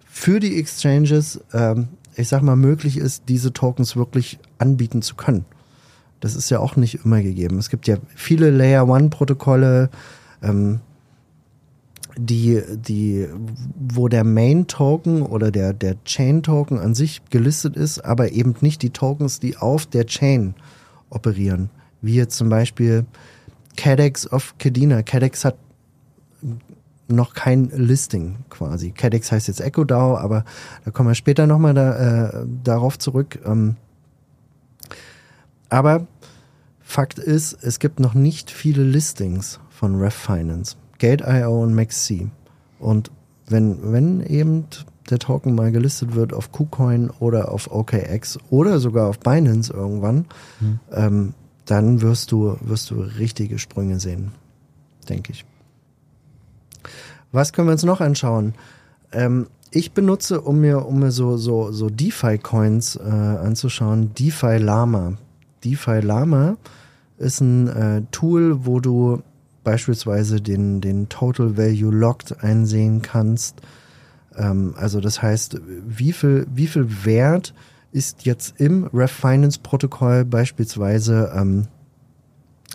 für 0.07 0.41
die 0.41 0.59
Exchanges, 0.59 1.41
ähm, 1.53 1.89
ich 2.15 2.29
sag 2.29 2.43
mal, 2.43 2.57
möglich 2.57 2.97
ist, 2.97 3.25
diese 3.29 3.53
Tokens 3.53 3.97
wirklich 3.97 4.39
anbieten 4.59 5.03
zu 5.03 5.15
können. 5.15 5.45
Das 6.21 6.35
ist 6.35 6.51
ja 6.51 6.59
auch 6.59 6.77
nicht 6.77 7.05
immer 7.05 7.23
gegeben. 7.23 7.59
Es 7.59 7.69
gibt 7.69 7.87
ja 7.87 7.99
viele 8.15 8.51
Layer 8.51 8.89
One 8.89 9.11
Protokolle, 9.11 9.91
ähm, 10.43 10.81
die, 12.17 12.63
die, 12.75 13.29
wo 13.79 14.09
der 14.09 14.25
Main 14.25 14.67
Token 14.67 15.23
oder 15.23 15.51
der, 15.51 15.75
der 15.75 16.03
Chain 16.05 16.43
Token 16.43 16.79
an 16.79 16.95
sich 16.95 17.21
gelistet 17.29 17.77
ist, 17.77 18.03
aber 18.03 18.33
eben 18.33 18.55
nicht 18.63 18.81
die 18.81 18.91
Tokens, 18.91 19.39
die 19.39 19.59
auf 19.59 19.85
der 19.85 20.07
Chain 20.07 20.55
operieren. 21.11 21.69
Wie 22.01 22.15
jetzt 22.15 22.37
zum 22.37 22.49
Beispiel 22.49 23.05
CADEX 23.77 24.33
of 24.33 24.55
Cadena. 24.59 25.03
CADEX 25.03 25.45
hat 25.45 25.57
noch 27.09 27.35
kein 27.35 27.71
Listing 27.71 28.37
quasi. 28.51 28.91
CADEX 28.91 29.33
heißt 29.33 29.49
jetzt 29.49 29.61
EchoDAO, 29.61 30.17
aber 30.17 30.45
da 30.85 30.91
kommen 30.91 31.09
wir 31.09 31.15
später 31.15 31.47
nochmal 31.47 31.75
da, 31.75 32.41
äh, 32.41 32.47
darauf 32.65 32.99
zurück. 32.99 33.39
Ähm, 33.45 33.77
aber 35.69 36.07
Fakt 36.81 37.19
ist, 37.19 37.53
es 37.65 37.81
gibt 37.81 37.99
noch 37.99 38.15
nicht 38.15 38.51
viele 38.51 38.85
Listings 38.85 39.59
von 39.71 39.97
Ref 39.97 40.15
Finance, 40.15 40.77
Gate.io 40.99 41.63
und 41.63 41.75
MaxC. 41.75 42.29
Und 42.79 43.11
wenn, 43.49 43.93
wenn 43.93 44.21
eben 44.25 44.67
der 45.11 45.19
Token 45.19 45.55
mal 45.55 45.73
gelistet 45.73 46.15
wird 46.15 46.33
auf 46.33 46.53
KuCoin 46.53 47.11
oder 47.11 47.53
auf 47.53 47.71
OKX 47.71 48.39
oder 48.51 48.79
sogar 48.79 49.09
auf 49.09 49.19
Binance 49.19 49.73
irgendwann, 49.73 50.27
ähm, 50.93 51.35
dann 51.65 52.01
wirst 52.01 52.33
du, 52.33 52.57
wirst 52.61 52.91
du 52.91 53.01
richtige 53.01 53.59
Sprünge 53.59 54.01
sehen, 54.01 54.33
denke 55.09 55.33
ich. 55.33 55.45
Was 57.33 57.53
können 57.53 57.69
wir 57.69 57.73
uns 57.73 57.85
noch 57.85 58.01
anschauen? 58.01 58.55
Ähm, 59.13 59.47
ich 59.71 59.93
benutze, 59.93 60.41
um 60.41 60.61
mir, 60.61 60.87
um 60.87 61.01
mir 61.01 61.11
so, 61.11 61.37
so, 61.37 61.73
so 61.73 61.91
DeFi-Coins 61.91 62.97
äh, 62.97 63.03
anzuschauen, 63.03 64.15
DeFi 64.15 64.59
Lama. 64.59 65.15
DeFi 65.65 66.01
Lama 66.01 66.57
ist 67.19 67.41
ein 67.41 67.69
äh, 67.69 68.03
Tool, 68.11 68.65
wo 68.65 68.81
du 68.81 69.23
beispielsweise 69.65 70.41
den, 70.41 70.81
den 70.81 71.09
Total 71.09 71.57
Value 71.57 71.93
Locked 71.93 72.43
einsehen 72.43 73.03
kannst. 73.03 73.61
Ähm, 74.37 74.75
also 74.77 75.01
das 75.01 75.23
heißt, 75.23 75.61
wie 75.87 76.13
viel, 76.13 76.47
wie 76.55 76.69
viel 76.69 77.05
Wert 77.05 77.53
ist 77.93 78.25
jetzt 78.25 78.61
im 78.61 78.85
Ref 78.95 79.11
Finance 79.11 79.59
Protokoll 79.63 80.25
beispielsweise 80.25 81.33
ähm, 81.35 81.67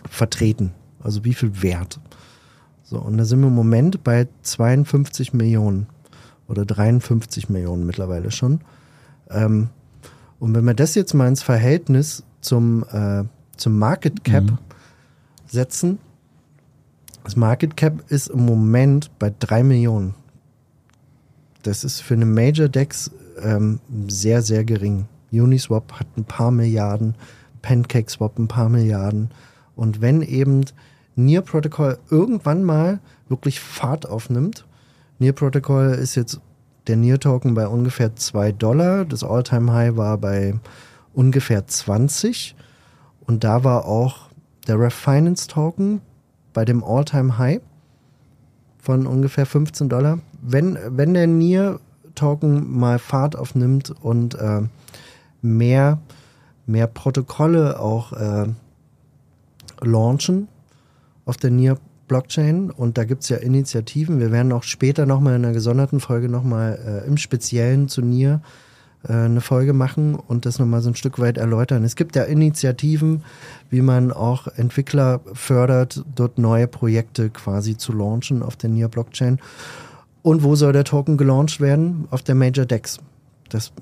vertreten? 0.08 0.72
Also 1.02 1.24
wie 1.24 1.34
viel 1.34 1.62
Wert? 1.62 1.98
So, 2.92 2.98
und 2.98 3.16
da 3.16 3.24
sind 3.24 3.40
wir 3.40 3.46
im 3.46 3.54
Moment 3.54 4.04
bei 4.04 4.28
52 4.42 5.32
Millionen 5.32 5.86
oder 6.46 6.66
53 6.66 7.48
Millionen 7.48 7.86
mittlerweile 7.86 8.30
schon. 8.30 8.60
Ähm, 9.30 9.70
und 10.38 10.54
wenn 10.54 10.66
wir 10.66 10.74
das 10.74 10.94
jetzt 10.94 11.14
mal 11.14 11.26
ins 11.26 11.42
Verhältnis 11.42 12.22
zum, 12.42 12.84
äh, 12.92 13.24
zum 13.56 13.78
Market 13.78 14.24
Cap 14.24 14.44
Mhm. 14.44 14.58
setzen, 15.46 15.98
das 17.24 17.34
Market 17.34 17.78
Cap 17.78 18.04
ist 18.10 18.28
im 18.28 18.44
Moment 18.44 19.10
bei 19.18 19.32
3 19.38 19.62
Millionen. 19.62 20.14
Das 21.62 21.84
ist 21.84 22.02
für 22.02 22.12
eine 22.12 22.26
Major 22.26 22.68
Dex 22.68 23.10
ähm, 23.42 23.80
sehr, 24.08 24.42
sehr 24.42 24.64
gering. 24.64 25.06
Uniswap 25.32 25.92
hat 25.94 26.08
ein 26.18 26.24
paar 26.24 26.50
Milliarden, 26.50 27.14
PancakeSwap 27.62 28.38
ein 28.38 28.48
paar 28.48 28.68
Milliarden. 28.68 29.30
Und 29.76 30.02
wenn 30.02 30.20
eben 30.20 30.66
Near 31.14 31.42
Protocol 31.42 31.98
irgendwann 32.10 32.64
mal 32.64 33.00
wirklich 33.28 33.60
Fahrt 33.60 34.08
aufnimmt, 34.08 34.66
Near 35.18 35.34
Protocol 35.34 35.90
ist 35.90 36.14
jetzt 36.16 36.40
der 36.88 36.96
Near 36.96 37.20
Token 37.20 37.54
bei 37.54 37.68
ungefähr 37.68 38.16
2 38.16 38.52
Dollar, 38.52 39.04
das 39.04 39.22
All-Time 39.22 39.72
High 39.72 39.96
war 39.96 40.18
bei 40.18 40.58
ungefähr 41.14 41.66
20 41.66 42.56
und 43.26 43.44
da 43.44 43.62
war 43.62 43.84
auch 43.84 44.30
der 44.66 44.80
Ref 44.80 44.94
Finance 44.94 45.46
Token 45.46 46.00
bei 46.52 46.64
dem 46.64 46.82
All-Time 46.82 47.38
High 47.38 47.60
von 48.78 49.06
ungefähr 49.06 49.46
15 49.46 49.88
Dollar. 49.88 50.18
Wenn, 50.40 50.76
wenn 50.88 51.14
der 51.14 51.28
Near 51.28 51.78
Token 52.14 52.78
mal 52.78 52.98
Fahrt 52.98 53.36
aufnimmt 53.36 53.90
und 54.02 54.34
äh, 54.34 54.62
mehr, 55.40 55.98
mehr 56.66 56.86
Protokolle 56.88 57.78
auch 57.78 58.12
äh, 58.12 58.46
launchen 59.80 60.48
auf 61.24 61.36
der 61.36 61.50
Near 61.50 61.78
Blockchain 62.08 62.70
und 62.70 62.98
da 62.98 63.04
gibt 63.04 63.22
es 63.22 63.28
ja 63.28 63.38
Initiativen. 63.38 64.20
Wir 64.20 64.32
werden 64.32 64.52
auch 64.52 64.64
später 64.64 65.06
nochmal 65.06 65.36
in 65.36 65.44
einer 65.44 65.54
gesonderten 65.54 66.00
Folge 66.00 66.28
nochmal 66.28 66.78
äh, 67.04 67.06
im 67.06 67.16
Speziellen 67.16 67.88
zu 67.88 68.02
Near 68.02 68.42
äh, 69.08 69.12
eine 69.12 69.40
Folge 69.40 69.72
machen 69.72 70.14
und 70.14 70.46
das 70.46 70.58
nochmal 70.58 70.82
so 70.82 70.90
ein 70.90 70.94
Stück 70.94 71.18
weit 71.18 71.38
erläutern. 71.38 71.84
Es 71.84 71.96
gibt 71.96 72.16
ja 72.16 72.24
Initiativen, 72.24 73.22
wie 73.70 73.80
man 73.80 74.12
auch 74.12 74.46
Entwickler 74.48 75.20
fördert, 75.32 76.04
dort 76.14 76.38
neue 76.38 76.68
Projekte 76.68 77.30
quasi 77.30 77.76
zu 77.76 77.92
launchen 77.92 78.42
auf 78.42 78.56
der 78.56 78.70
Near 78.70 78.88
Blockchain. 78.88 79.38
Und 80.22 80.42
wo 80.42 80.54
soll 80.54 80.72
der 80.72 80.84
Token 80.84 81.16
gelauncht 81.16 81.60
werden? 81.60 82.06
Auf 82.10 82.22
der 82.22 82.34
Major 82.34 82.64
Dex. 82.64 82.98
Das 83.48 83.72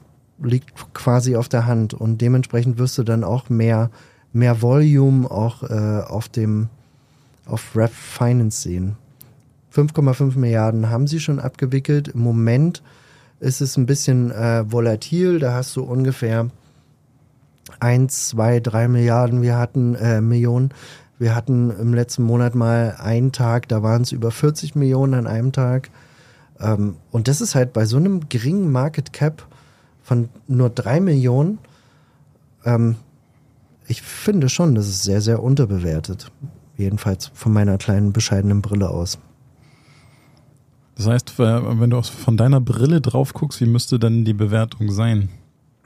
liegt 0.42 0.72
quasi 0.94 1.36
auf 1.36 1.48
der 1.48 1.66
Hand 1.66 1.92
und 1.92 2.20
dementsprechend 2.20 2.78
wirst 2.78 2.96
du 2.96 3.02
dann 3.02 3.24
auch 3.24 3.50
mehr, 3.50 3.90
mehr 4.32 4.62
Volume 4.62 5.30
auch 5.30 5.62
äh, 5.64 6.02
auf 6.06 6.28
dem 6.28 6.68
auf 7.46 7.76
Rap 7.76 7.92
Finance 7.92 8.62
sehen. 8.62 8.96
5,5 9.74 10.36
Milliarden 10.38 10.90
haben 10.90 11.06
sie 11.06 11.20
schon 11.20 11.38
abgewickelt. 11.38 12.08
Im 12.08 12.20
Moment 12.20 12.82
ist 13.38 13.60
es 13.60 13.76
ein 13.76 13.86
bisschen 13.86 14.30
äh, 14.30 14.70
volatil. 14.70 15.38
Da 15.38 15.54
hast 15.54 15.76
du 15.76 15.82
ungefähr 15.82 16.50
1, 17.78 18.28
2, 18.28 18.60
3 18.60 18.88
Milliarden. 18.88 19.42
Wir 19.42 19.56
hatten 19.56 19.94
äh, 19.94 20.20
Millionen. 20.20 20.70
Wir 21.18 21.34
hatten 21.34 21.70
im 21.70 21.92
letzten 21.92 22.22
Monat 22.22 22.54
mal 22.54 22.96
einen 22.98 23.30
Tag, 23.30 23.68
da 23.68 23.82
waren 23.82 24.00
es 24.00 24.10
über 24.10 24.30
40 24.30 24.74
Millionen 24.74 25.12
an 25.12 25.26
einem 25.26 25.52
Tag. 25.52 25.90
Ähm, 26.58 26.96
und 27.10 27.28
das 27.28 27.42
ist 27.42 27.54
halt 27.54 27.74
bei 27.74 27.84
so 27.84 27.98
einem 27.98 28.28
geringen 28.30 28.72
Market 28.72 29.12
Cap 29.12 29.46
von 30.02 30.30
nur 30.48 30.70
3 30.70 31.00
Millionen. 31.00 31.58
Ähm, 32.64 32.96
ich 33.86 34.00
finde 34.00 34.48
schon, 34.48 34.74
das 34.74 34.88
ist 34.88 35.02
sehr, 35.02 35.20
sehr 35.20 35.42
unterbewertet. 35.42 36.32
Jedenfalls 36.80 37.30
von 37.34 37.52
meiner 37.52 37.76
kleinen 37.78 38.12
bescheidenen 38.12 38.62
Brille 38.62 38.88
aus. 38.88 39.18
Das 40.96 41.06
heißt, 41.06 41.38
äh, 41.38 41.80
wenn 41.80 41.90
du 41.90 42.02
von 42.02 42.36
deiner 42.36 42.60
Brille 42.60 43.00
drauf 43.00 43.32
guckst, 43.32 43.60
wie 43.60 43.66
müsste 43.66 43.98
denn 43.98 44.24
die 44.24 44.32
Bewertung 44.34 44.90
sein? 44.90 45.28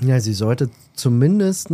Ja, 0.01 0.19
sie 0.21 0.33
sollte 0.33 0.71
zumindest, 0.95 1.73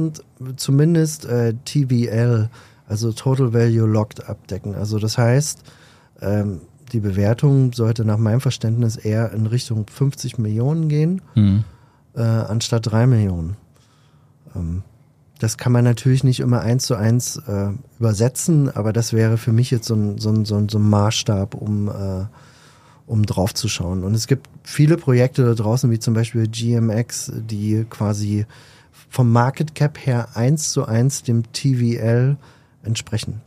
zumindest 0.56 1.24
äh, 1.24 1.54
TVL, 1.64 2.50
also 2.86 3.12
Total 3.12 3.52
Value 3.54 3.86
Locked, 3.86 4.28
abdecken. 4.28 4.74
Also 4.74 4.98
das 4.98 5.16
heißt, 5.16 5.62
ähm, 6.20 6.60
die 6.92 7.00
Bewertung 7.00 7.72
sollte 7.72 8.04
nach 8.04 8.18
meinem 8.18 8.40
Verständnis 8.40 8.96
eher 8.96 9.32
in 9.32 9.46
Richtung 9.46 9.86
50 9.86 10.38
Millionen 10.38 10.88
gehen, 10.88 11.22
Hm. 11.34 11.64
äh, 12.14 12.20
anstatt 12.22 12.90
3 12.90 13.06
Millionen. 13.06 13.56
Ähm, 14.54 14.82
das 15.40 15.56
kann 15.56 15.72
man 15.72 15.84
natürlich 15.84 16.22
nicht 16.22 16.40
immer 16.40 16.60
eins 16.60 16.84
zu 16.84 16.94
eins 16.94 17.38
äh, 17.48 17.70
übersetzen, 17.98 18.68
aber 18.68 18.92
das 18.92 19.14
wäre 19.14 19.38
für 19.38 19.52
mich 19.52 19.70
jetzt 19.70 19.86
so 19.86 19.94
ein, 19.94 20.18
so 20.18 20.30
ein, 20.30 20.44
so 20.44 20.56
ein, 20.56 20.68
so 20.68 20.78
ein 20.78 20.88
Maßstab, 20.88 21.54
um, 21.54 21.88
äh, 21.88 22.26
um 23.06 23.24
drauf 23.24 23.54
zu 23.54 23.66
schauen. 23.66 24.04
Und 24.04 24.14
es 24.14 24.26
gibt 24.26 24.48
viele 24.62 24.98
Projekte 24.98 25.46
da 25.46 25.54
draußen, 25.54 25.90
wie 25.90 25.98
zum 25.98 26.12
Beispiel 26.12 26.46
GMX, 26.46 27.32
die 27.34 27.86
quasi 27.88 28.44
vom 29.08 29.32
Market 29.32 29.74
Cap 29.74 29.98
her 30.04 30.28
eins 30.34 30.72
zu 30.72 30.84
eins 30.84 31.22
dem 31.22 31.50
TVL 31.52 32.36
entsprechen. 32.82 33.40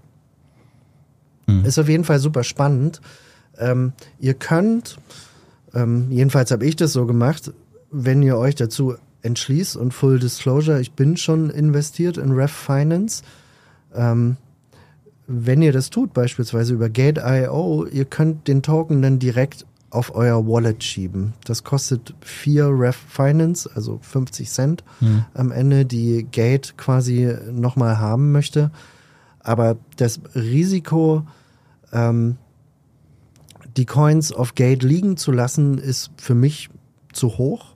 Mhm. 1.46 1.64
Ist 1.64 1.78
auf 1.78 1.90
jeden 1.90 2.06
Fall 2.06 2.18
super 2.18 2.44
spannend. 2.44 3.02
Ähm, 3.60 3.94
ihr 4.20 4.34
könnt, 4.34 4.98
ähm, 5.76 6.08
jedenfalls 6.10 6.50
habe 6.50 6.66
ich 6.66 6.76
das 6.76 6.92
so 6.92 7.06
gemacht, 7.06 7.54
wenn 7.92 8.24
ihr 8.24 8.38
euch 8.38 8.56
dazu 8.56 8.96
entschließt 9.24 9.75
und 9.75 9.94
Full 9.94 10.20
Disclosure, 10.20 10.80
ich 10.80 10.92
bin 10.92 11.18
schon 11.18 11.50
investiert 11.50 12.18
in 12.18 12.32
Ref 12.32 12.51
Finance. 12.51 13.24
Ähm, 13.96 14.38
wenn 15.25 15.62
ihr 15.62 15.72
das 15.72 15.89
tut, 15.89 16.13
beispielsweise 16.13 16.74
über 16.74 16.89
Gate.io, 16.89 17.86
ihr 17.86 18.06
könnt 18.06 18.48
den 18.48 18.62
Token 18.62 19.01
dann 19.01 19.20
direkt 19.20 19.65
auf 19.89 20.15
euer 20.15 20.48
Wallet 20.48 20.84
schieben. 20.84 21.34
Das 21.46 21.63
kostet 21.63 22.13
4 22.22 22.68
Ref 22.68 22.98
Finance, 23.08 23.70
also 23.74 24.00
50 24.01 24.50
Cent 24.50 24.84
Hm. 25.00 25.24
am 25.34 25.51
Ende, 25.51 25.86
die 25.86 26.27
Gate 26.30 26.75
quasi 26.77 27.34
nochmal 27.51 28.00
haben 28.00 28.32
möchte. 28.32 28.72
Aber 29.39 29.77
das 29.98 30.20
Risiko, 30.36 31.25
ähm, 31.92 32.38
die 33.77 33.86
Coins 33.86 34.32
auf 34.32 34.56
Gate 34.56 34.84
liegen 34.84 35.15
zu 35.15 35.32
lassen, 35.32 35.77
ist 35.77 36.12
für 36.18 36.36
mich 36.36 36.70
zu 37.12 37.38
hoch, 37.38 37.73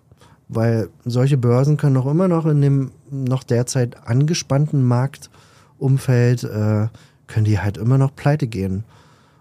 weil 0.50 0.90
solche 1.06 1.38
Börsen 1.38 1.78
können 1.78 1.98
auch 1.98 2.08
immer 2.08 2.28
noch 2.28 2.46
in 2.46 2.62
dem 2.62 2.92
noch 3.12 3.44
derzeit 3.44 4.08
angespannten 4.08 4.84
Marktumfeld, 4.84 6.44
äh, 6.44 6.88
können 7.28 7.46
die 7.46 7.60
halt 7.60 7.78
immer 7.78 7.98
noch 7.98 8.16
pleite 8.16 8.48
gehen. 8.48 8.84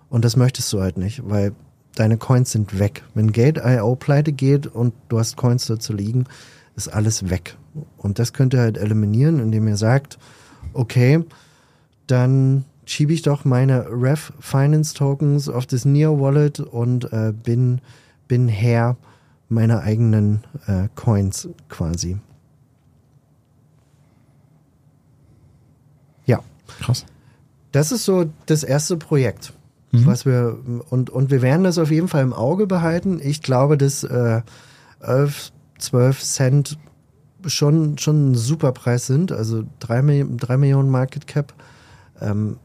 Und 0.09 0.25
das 0.25 0.37
möchtest 0.37 0.73
du 0.73 0.81
halt 0.81 0.99
nicht, 0.99 1.29
weil 1.29 1.53
deine 1.95 2.17
Coins 2.17 2.53
sind 2.53 2.79
weg. 2.79 3.03
Wenn 3.15 3.33
Gate.io 3.33 3.95
pleite 3.97 4.33
geht 4.33 4.67
und 4.67 4.95
du 5.09 5.19
hast 5.19 5.37
Coins 5.37 5.67
dazu 5.67 5.93
liegen, 5.93 6.25
ist 6.77 6.89
alles 6.89 7.31
weg. 7.31 7.57
Und 7.97 8.19
das 8.19 8.33
könnt 8.33 8.55
ihr 8.55 8.61
halt 8.61 8.79
eliminieren, 8.79 9.39
indem 9.41 9.69
ihr 9.69 9.77
sagt, 9.77 10.19
okay, 10.73 11.25
dann 12.07 12.65
schiebe 12.85 13.13
ich 13.13 13.23
doch 13.23 13.45
meine 13.45 13.87
Ref 13.91 14.33
Finance 14.41 14.95
Tokens 14.95 15.49
auf 15.49 15.67
das 15.67 15.85
Near 15.85 16.21
Wallet 16.21 16.61
und 16.61 17.13
äh, 17.13 17.33
bin, 17.33 17.81
bin 18.29 18.49
Herr 18.49 18.97
meiner 19.49 19.81
eigenen 19.81 20.45
äh, 20.67 20.89
Coins 20.95 21.49
quasi. 21.69 22.19
Ja, 26.25 26.41
Krass. 26.81 27.05
das 27.73 27.93
ist 27.93 28.05
so 28.05 28.27
das 28.47 28.63
erste 28.65 28.97
Projekt, 28.97 29.53
Mhm. 29.93 30.07
was 30.07 30.27
wir 30.27 30.59
und 30.91 31.11
und 31.11 31.31
wir 31.31 31.43
werden 31.43 31.63
das 31.65 31.79
auf 31.79 31.91
jeden 31.93 32.09
Fall 32.09 32.23
im 32.23 32.33
Auge 32.33 32.67
behalten. 32.67 33.21
Ich 33.23 33.41
glaube, 33.43 33.79
dass 33.79 34.03
äh, 34.03 34.43
11, 35.01 35.53
12 35.79 36.23
Cent 36.23 36.79
schon 37.47 37.97
schon 37.99 38.31
ein 38.33 38.35
super 38.35 38.73
Preis 38.73 39.07
sind, 39.07 39.31
also 39.31 39.63
drei, 39.79 40.01
Mi- 40.03 40.27
drei 40.37 40.57
Millionen 40.57 40.91
Market 40.91 41.29
Cap. 41.29 41.55
Ähm, 42.21 42.57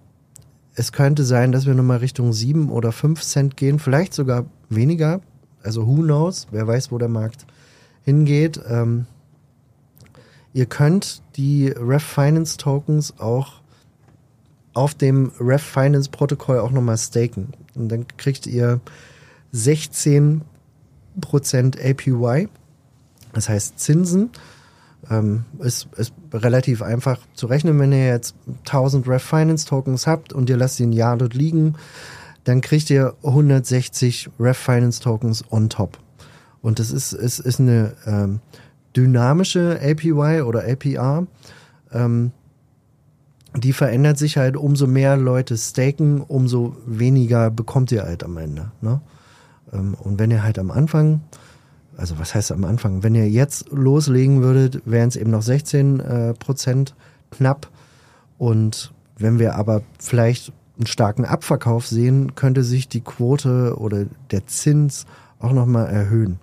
es 0.73 0.91
könnte 0.93 1.23
sein, 1.25 1.51
dass 1.51 1.65
wir 1.67 1.75
nochmal 1.75 1.97
Richtung 1.97 2.33
7 2.33 2.71
oder 2.71 2.91
5 2.91 3.21
Cent 3.21 3.57
gehen, 3.57 3.77
vielleicht 3.77 4.13
sogar 4.15 4.45
weniger. 4.69 5.21
Also 5.63 5.85
who 5.87 6.01
knows, 6.01 6.47
wer 6.51 6.67
weiß, 6.67 6.91
wo 6.91 6.97
der 6.97 7.09
Markt 7.09 7.45
hingeht. 8.03 8.59
Ähm, 8.67 9.05
ihr 10.53 10.65
könnt 10.65 11.21
die 11.35 11.67
Ref 11.67 12.03
Finance 12.03 12.57
Tokens 12.57 13.19
auch 13.19 13.61
auf 14.73 14.93
dem 14.93 15.31
Ref 15.39 15.61
Finance 15.61 16.09
Protokoll 16.09 16.59
auch 16.59 16.71
nochmal 16.71 16.97
staken. 16.97 17.53
Und 17.75 17.89
dann 17.89 18.05
kriegt 18.17 18.47
ihr 18.47 18.79
16% 19.53 20.41
APY, 21.23 22.49
das 23.33 23.49
heißt 23.49 23.79
Zinsen. 23.79 24.29
Ähm, 25.09 25.45
ist, 25.59 25.87
ist 25.97 26.13
relativ 26.31 26.83
einfach 26.83 27.17
zu 27.33 27.47
rechnen, 27.47 27.79
wenn 27.79 27.91
ihr 27.91 28.07
jetzt 28.07 28.35
1000 28.65 29.07
Ref 29.07 29.23
Finance 29.23 29.65
Tokens 29.65 30.05
habt 30.05 30.31
und 30.31 30.49
ihr 30.49 30.57
lasst 30.57 30.77
sie 30.77 30.85
ein 30.85 30.93
Jahr 30.93 31.17
dort 31.17 31.33
liegen, 31.33 31.75
dann 32.43 32.61
kriegt 32.61 32.89
ihr 32.89 33.15
160 33.23 34.29
Ref 34.39 34.57
Finance 34.57 35.01
Tokens 35.01 35.43
on 35.51 35.69
top. 35.69 35.99
Und 36.61 36.79
das 36.79 36.91
ist, 36.91 37.13
ist, 37.13 37.39
ist 37.39 37.59
eine 37.59 37.93
ähm, 38.05 38.39
dynamische 38.95 39.79
APY 39.81 40.41
oder 40.41 40.63
APR. 40.67 41.25
Ähm, 41.91 42.31
die 43.55 43.73
verändert 43.73 44.17
sich 44.17 44.37
halt, 44.37 44.55
umso 44.55 44.87
mehr 44.87 45.17
Leute 45.17 45.57
staken, 45.57 46.21
umso 46.21 46.75
weniger 46.85 47.51
bekommt 47.51 47.91
ihr 47.91 48.03
halt 48.03 48.23
am 48.23 48.37
Ende. 48.37 48.71
Ne? 48.81 49.01
Ähm, 49.73 49.95
und 49.95 50.19
wenn 50.19 50.31
ihr 50.31 50.43
halt 50.43 50.57
am 50.57 50.71
Anfang, 50.71 51.21
also 51.97 52.17
was 52.17 52.33
heißt 52.33 52.51
am 52.51 52.63
Anfang, 52.63 53.03
wenn 53.03 53.15
ihr 53.15 53.29
jetzt 53.29 53.69
loslegen 53.71 54.41
würdet, 54.41 54.81
wären 54.85 55.09
es 55.09 55.15
eben 55.15 55.31
noch 55.31 55.41
16 55.41 55.99
äh, 55.99 56.33
Prozent 56.35 56.95
knapp. 57.29 57.69
Und 58.37 58.93
wenn 59.17 59.37
wir 59.37 59.55
aber 59.55 59.81
vielleicht 59.99 60.53
einen 60.81 60.87
starken 60.87 61.25
Abverkauf 61.25 61.85
sehen, 61.85 62.33
könnte 62.33 62.63
sich 62.63 62.87
die 62.87 63.01
Quote 63.01 63.75
oder 63.77 64.05
der 64.31 64.47
Zins 64.47 65.05
auch 65.39 65.53
nochmal 65.53 65.87
erhöhen. 65.87 66.39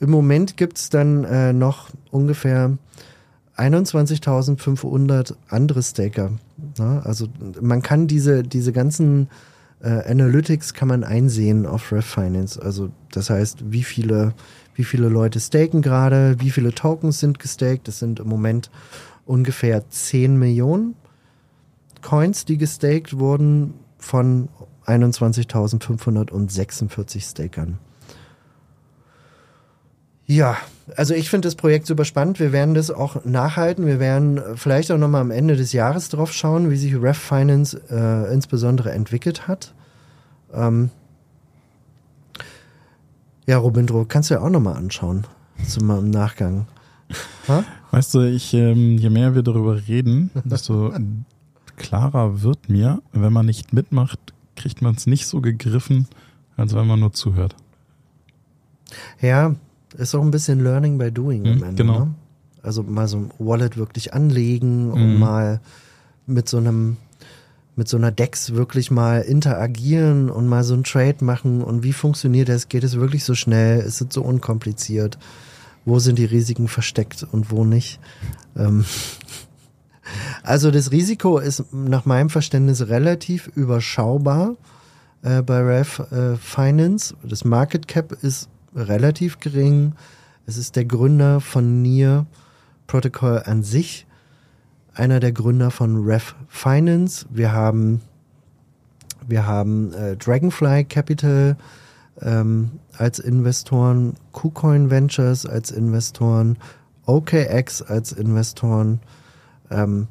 Im 0.00 0.10
Moment 0.10 0.56
gibt 0.56 0.78
es 0.78 0.88
dann 0.88 1.24
äh, 1.24 1.52
noch 1.52 1.90
ungefähr 2.10 2.78
21.500 3.56 5.34
andere 5.48 5.82
Staker. 5.82 6.30
Ne? 6.78 7.02
Also 7.04 7.28
man 7.60 7.82
kann 7.82 8.06
diese, 8.06 8.42
diese 8.42 8.72
ganzen 8.72 9.28
äh, 9.80 10.10
Analytics 10.10 10.72
kann 10.72 10.88
man 10.88 11.04
einsehen 11.04 11.66
auf 11.66 11.92
Ref 11.92 12.06
Finance. 12.06 12.62
Also 12.62 12.90
das 13.12 13.28
heißt, 13.28 13.70
wie 13.72 13.82
viele, 13.82 14.32
wie 14.74 14.84
viele 14.84 15.08
Leute 15.08 15.38
staken 15.38 15.82
gerade, 15.82 16.36
wie 16.38 16.50
viele 16.50 16.72
Tokens 16.72 17.20
sind 17.20 17.40
gestaked. 17.40 17.88
Das 17.88 17.98
sind 17.98 18.20
im 18.20 18.28
Moment 18.28 18.70
ungefähr 19.26 19.86
10 19.90 20.38
Millionen 20.38 20.94
Coins, 22.02 22.44
die 22.44 22.58
gestaked 22.58 23.18
wurden 23.18 23.74
von 23.98 24.48
21.546 24.86 27.30
Stakern. 27.30 27.78
Ja, 30.30 30.58
also 30.94 31.14
ich 31.14 31.30
finde 31.30 31.46
das 31.46 31.54
Projekt 31.54 31.86
super 31.86 32.04
spannend. 32.04 32.38
Wir 32.38 32.52
werden 32.52 32.74
das 32.74 32.90
auch 32.90 33.24
nachhalten. 33.24 33.86
Wir 33.86 33.98
werden 33.98 34.38
vielleicht 34.56 34.92
auch 34.92 34.98
nochmal 34.98 35.22
am 35.22 35.30
Ende 35.30 35.56
des 35.56 35.72
Jahres 35.72 36.10
drauf 36.10 36.34
schauen, 36.34 36.70
wie 36.70 36.76
sich 36.76 37.00
Ref 37.00 37.16
Finance 37.16 37.80
äh, 37.90 38.32
insbesondere 38.32 38.92
entwickelt 38.92 39.48
hat. 39.48 39.72
Ähm 40.52 40.90
ja, 43.46 43.56
Robindro, 43.56 44.04
kannst 44.04 44.28
du 44.28 44.34
ja 44.34 44.42
auch 44.42 44.50
nochmal 44.50 44.76
anschauen. 44.76 45.26
Mal 45.80 46.00
im 46.00 46.10
Nachgang. 46.10 46.66
Ha? 47.48 47.64
Weißt 47.90 48.14
du, 48.14 48.20
ich, 48.20 48.52
ähm, 48.52 48.98
je 48.98 49.08
mehr 49.08 49.34
wir 49.34 49.42
darüber 49.42 49.88
reden, 49.88 50.30
desto 50.44 50.92
klarer 51.78 52.42
wird 52.42 52.68
mir, 52.68 53.00
wenn 53.12 53.32
man 53.32 53.46
nicht 53.46 53.72
mitmacht, 53.72 54.18
kriegt 54.56 54.82
man 54.82 54.94
es 54.96 55.06
nicht 55.06 55.26
so 55.26 55.40
gegriffen, 55.40 56.06
als 56.56 56.74
wenn 56.74 56.86
man 56.86 57.00
nur 57.00 57.12
zuhört. 57.12 57.54
Ja, 59.20 59.54
ist 59.96 60.14
auch 60.14 60.22
ein 60.22 60.30
bisschen 60.30 60.62
Learning 60.62 60.98
by 60.98 61.10
Doing 61.12 61.46
am 61.46 61.56
Mhm, 61.58 61.62
Ende. 61.62 61.74
genau. 61.82 61.98
Ne? 62.06 62.14
Also 62.62 62.82
mal 62.82 63.06
so 63.08 63.18
ein 63.18 63.30
Wallet 63.38 63.76
wirklich 63.76 64.12
anlegen 64.14 64.90
und 64.92 65.14
Mhm. 65.14 65.18
mal 65.20 65.60
mit 66.26 66.48
so 66.48 66.58
einem 66.58 66.96
mit 67.76 67.86
so 67.86 67.96
einer 67.96 68.10
Dex 68.10 68.54
wirklich 68.54 68.90
mal 68.90 69.20
interagieren 69.20 70.30
und 70.30 70.48
mal 70.48 70.64
so 70.64 70.74
ein 70.74 70.82
Trade 70.82 71.24
machen 71.24 71.62
und 71.62 71.84
wie 71.84 71.92
funktioniert 71.92 72.48
das? 72.48 72.68
Geht 72.68 72.82
es 72.82 72.96
wirklich 72.96 73.22
so 73.22 73.36
schnell? 73.36 73.78
Ist 73.78 74.00
es 74.00 74.08
so 74.12 74.22
unkompliziert? 74.22 75.16
Wo 75.84 76.00
sind 76.00 76.18
die 76.18 76.24
Risiken 76.24 76.66
versteckt 76.66 77.24
und 77.30 77.52
wo 77.52 77.64
nicht? 77.64 78.00
Ähm 78.56 78.84
also 80.48 80.70
das 80.70 80.92
Risiko 80.92 81.36
ist 81.36 81.62
nach 81.74 82.06
meinem 82.06 82.30
Verständnis 82.30 82.88
relativ 82.88 83.48
überschaubar 83.48 84.56
äh, 85.20 85.42
bei 85.42 85.60
Rev 85.60 86.02
äh, 86.10 86.36
Finance. 86.36 87.14
Das 87.22 87.44
Market 87.44 87.86
Cap 87.86 88.12
ist 88.22 88.48
relativ 88.74 89.40
gering. 89.40 89.92
Es 90.46 90.56
ist 90.56 90.74
der 90.76 90.86
Gründer 90.86 91.42
von 91.42 91.82
Near 91.82 92.24
Protocol 92.86 93.42
an 93.44 93.62
sich, 93.62 94.06
einer 94.94 95.20
der 95.20 95.32
Gründer 95.32 95.70
von 95.70 96.02
Rev 96.02 96.34
Finance. 96.48 97.26
Wir 97.28 97.52
haben, 97.52 98.00
wir 99.26 99.46
haben 99.46 99.92
äh, 99.92 100.16
Dragonfly 100.16 100.84
Capital 100.84 101.58
ähm, 102.22 102.70
als 102.96 103.18
Investoren, 103.18 104.14
KuCoin 104.32 104.88
Ventures 104.88 105.44
als 105.44 105.70
Investoren, 105.70 106.56
OKX 107.04 107.82
als 107.82 108.12
Investoren. 108.12 109.00
Ähm, 109.70 110.08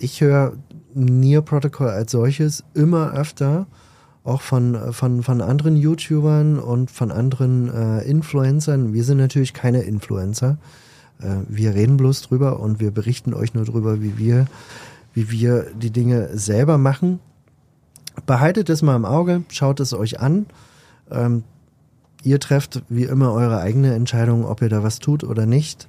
ich 0.00 0.20
höre 0.20 0.54
Near 0.94 1.42
Protocol 1.42 1.88
als 1.88 2.12
solches 2.12 2.64
immer 2.74 3.12
öfter, 3.12 3.66
auch 4.24 4.40
von, 4.40 4.92
von, 4.92 5.22
von 5.22 5.40
anderen 5.40 5.76
YouTubern 5.76 6.58
und 6.58 6.90
von 6.90 7.10
anderen 7.10 7.72
äh, 7.72 8.02
Influencern. 8.02 8.92
Wir 8.92 9.04
sind 9.04 9.18
natürlich 9.18 9.54
keine 9.54 9.82
Influencer. 9.82 10.58
Äh, 11.20 11.36
wir 11.48 11.74
reden 11.74 11.96
bloß 11.96 12.22
drüber 12.22 12.60
und 12.60 12.80
wir 12.80 12.90
berichten 12.90 13.34
euch 13.34 13.54
nur 13.54 13.64
drüber, 13.64 14.02
wie 14.02 14.18
wir, 14.18 14.46
wie 15.14 15.30
wir 15.30 15.66
die 15.74 15.90
Dinge 15.90 16.36
selber 16.36 16.76
machen. 16.76 17.20
Behaltet 18.26 18.68
es 18.68 18.82
mal 18.82 18.96
im 18.96 19.04
Auge, 19.04 19.44
schaut 19.48 19.80
es 19.80 19.94
euch 19.94 20.20
an. 20.20 20.46
Ähm, 21.10 21.44
ihr 22.22 22.40
trefft 22.40 22.82
wie 22.88 23.04
immer 23.04 23.32
eure 23.32 23.60
eigene 23.60 23.94
Entscheidung, 23.94 24.44
ob 24.44 24.60
ihr 24.60 24.68
da 24.68 24.82
was 24.82 24.98
tut 24.98 25.24
oder 25.24 25.46
nicht. 25.46 25.88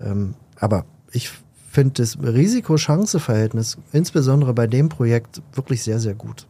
Ähm, 0.00 0.34
aber 0.58 0.84
ich 1.12 1.30
finde 1.70 2.02
das 2.02 2.18
Risiko-Chance-Verhältnis, 2.20 3.78
insbesondere 3.92 4.52
bei 4.52 4.66
dem 4.66 4.88
Projekt, 4.88 5.40
wirklich 5.54 5.84
sehr, 5.84 6.00
sehr 6.00 6.14
gut. 6.14 6.46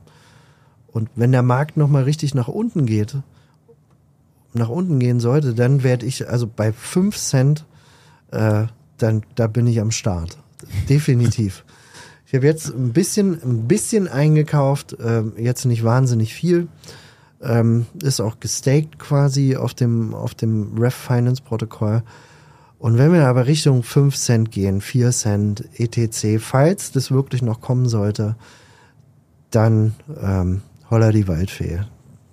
Und 0.88 1.10
wenn 1.14 1.30
der 1.30 1.42
Markt 1.42 1.76
nochmal 1.76 2.04
richtig 2.04 2.34
nach 2.34 2.48
unten 2.48 2.86
geht, 2.86 3.16
nach 4.54 4.70
unten 4.70 4.98
gehen 4.98 5.20
sollte, 5.20 5.54
dann 5.54 5.82
werde 5.82 6.06
ich, 6.06 6.28
also 6.28 6.46
bei 6.48 6.72
5 6.72 7.16
Cent, 7.16 7.66
äh, 8.30 8.64
dann, 8.98 9.22
da 9.34 9.46
bin 9.46 9.66
ich 9.66 9.80
am 9.80 9.90
Start. 9.90 10.38
Definitiv. 10.88 11.64
Ich 12.26 12.34
habe 12.34 12.46
jetzt 12.46 12.68
ein 12.68 12.92
bisschen, 12.92 13.42
ein 13.42 13.68
bisschen 13.68 14.08
eingekauft, 14.08 14.98
äh, 15.00 15.22
jetzt 15.36 15.66
nicht 15.66 15.84
wahnsinnig 15.84 16.32
viel. 16.32 16.68
Ähm, 17.42 17.86
ist 18.02 18.20
auch 18.20 18.40
gestaked 18.40 18.98
quasi 18.98 19.56
auf 19.56 19.74
dem, 19.74 20.14
auf 20.14 20.34
dem 20.34 20.78
Ref 20.78 20.94
Finance 20.94 21.42
Protokoll. 21.42 22.02
Und 22.80 22.96
wenn 22.96 23.12
wir 23.12 23.26
aber 23.26 23.46
Richtung 23.46 23.82
5 23.82 24.16
Cent 24.16 24.50
gehen, 24.50 24.80
4 24.80 25.10
Cent, 25.10 25.64
etc., 25.78 26.42
falls 26.42 26.92
das 26.92 27.10
wirklich 27.10 27.42
noch 27.42 27.60
kommen 27.60 27.86
sollte, 27.86 28.36
dann 29.50 29.94
ähm, 30.20 30.62
holla 30.90 31.12
die 31.12 31.28
Waldfee. 31.28 31.80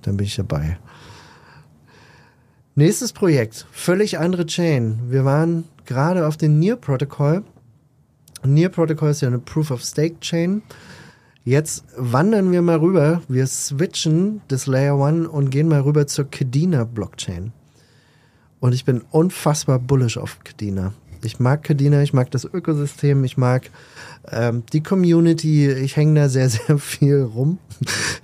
Dann 0.04 0.16
bin 0.16 0.26
ich 0.26 0.38
dabei. 0.38 0.80
Nächstes 2.76 3.12
Projekt, 3.12 3.66
völlig 3.72 4.20
andere 4.20 4.46
Chain. 4.46 5.00
Wir 5.10 5.26
waren 5.26 5.66
gerade 5.86 6.26
auf 6.26 6.38
dem 6.38 6.60
Near 6.60 6.78
Protocol. 6.78 7.44
Near 8.46 8.70
Protocol 8.70 9.10
ist 9.10 9.22
ja 9.22 9.28
eine 9.28 9.40
Proof 9.40 9.72
of 9.72 9.84
Stake 9.84 10.22
Chain. 10.22 10.62
Jetzt 11.44 11.84
wandern 11.98 12.54
wir 12.54 12.62
mal 12.62 12.78
rüber. 12.78 13.22
Wir 13.28 13.48
switchen 13.48 14.42
das 14.48 14.66
Layer 14.66 14.96
1 14.96 15.28
und 15.28 15.50
gehen 15.50 15.68
mal 15.68 15.82
rüber 15.82 16.08
zur 16.08 16.32
Kadena 16.32 16.86
Blockchain. 16.86 17.52
Und 18.68 18.74
ich 18.74 18.84
bin 18.84 19.02
unfassbar 19.12 19.80
bullish 19.80 20.18
auf 20.18 20.40
Kadena. 20.44 20.92
Ich 21.24 21.40
mag 21.40 21.64
Kadena, 21.64 22.02
ich 22.02 22.12
mag 22.12 22.30
das 22.32 22.44
Ökosystem, 22.44 23.24
ich 23.24 23.38
mag 23.38 23.70
ähm, 24.30 24.64
die 24.74 24.84
Community. 24.84 25.72
Ich 25.72 25.96
hänge 25.96 26.20
da 26.20 26.28
sehr, 26.28 26.50
sehr 26.50 26.78
viel 26.78 27.22
rum. 27.22 27.60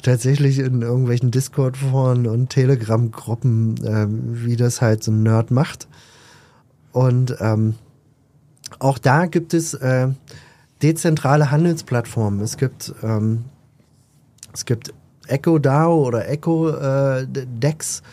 Tatsächlich 0.01 0.59
in 0.59 0.81
irgendwelchen 0.81 1.31
Discord-Foren 1.31 2.27
und 2.27 2.49
Telegram-Gruppen, 2.49 3.75
ähm, 3.85 4.45
wie 4.45 4.57
das 4.57 4.81
halt 4.81 5.01
so 5.01 5.13
ein 5.13 5.23
Nerd 5.23 5.49
macht. 5.49 5.87
Und 6.91 7.33
ähm, 7.39 7.75
auch 8.79 8.97
da 8.97 9.27
gibt 9.27 9.53
es 9.53 9.73
äh, 9.75 10.09
dezentrale 10.81 11.51
Handelsplattformen. 11.51 12.41
Es 12.41 12.57
gibt, 12.57 12.93
ähm, 13.01 13.45
es 14.53 14.65
gibt 14.65 14.93
Echo 15.25 15.57
DAO 15.57 16.05
oder 16.05 16.27
Echo 16.27 16.67
äh, 16.67 17.25
Dex, 17.29 18.03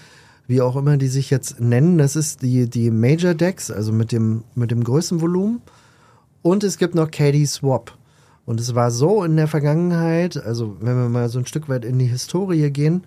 wie 0.51 0.61
auch 0.61 0.75
immer 0.75 0.97
die 0.97 1.07
sich 1.07 1.31
jetzt 1.31 1.61
nennen. 1.61 1.97
Das 1.97 2.17
ist 2.17 2.43
die, 2.43 2.69
die 2.69 2.91
Major 2.91 3.35
Dex, 3.35 3.71
also 3.71 3.93
mit 3.93 4.11
dem, 4.11 4.43
mit 4.57 4.73
dem 4.73 4.83
größten 4.83 5.21
Volumen. 5.21 5.63
Und 6.43 6.65
es 6.65 6.77
gibt 6.77 6.97
noch 6.97 7.09
KD 7.09 7.47
Swap. 7.47 7.97
Und 8.47 8.59
es 8.59 8.75
war 8.75 8.91
so 8.91 9.23
in 9.23 9.37
der 9.37 9.47
Vergangenheit, 9.47 10.37
also 10.37 10.77
wenn 10.81 10.97
wir 10.97 11.09
mal 11.09 11.29
so 11.29 11.39
ein 11.39 11.47
Stück 11.47 11.69
weit 11.69 11.85
in 11.85 12.01
die 12.01 12.07
Historie 12.07 12.69
gehen, 12.71 13.05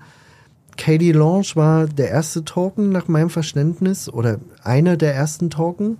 KD 0.78 1.12
Launch 1.12 1.58
war 1.58 1.86
der 1.86 2.10
erste 2.10 2.46
Token 2.46 2.90
nach 2.90 3.10
meinem 3.10 3.30
Verständnis 3.30 4.08
oder 4.08 4.40
einer 4.64 4.96
der 4.96 5.14
ersten 5.14 5.50
Token, 5.50 5.98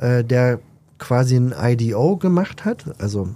äh, 0.00 0.24
der 0.24 0.58
quasi 0.98 1.36
ein 1.36 1.54
IDO 1.56 2.16
gemacht 2.16 2.64
hat, 2.64 3.00
also 3.00 3.28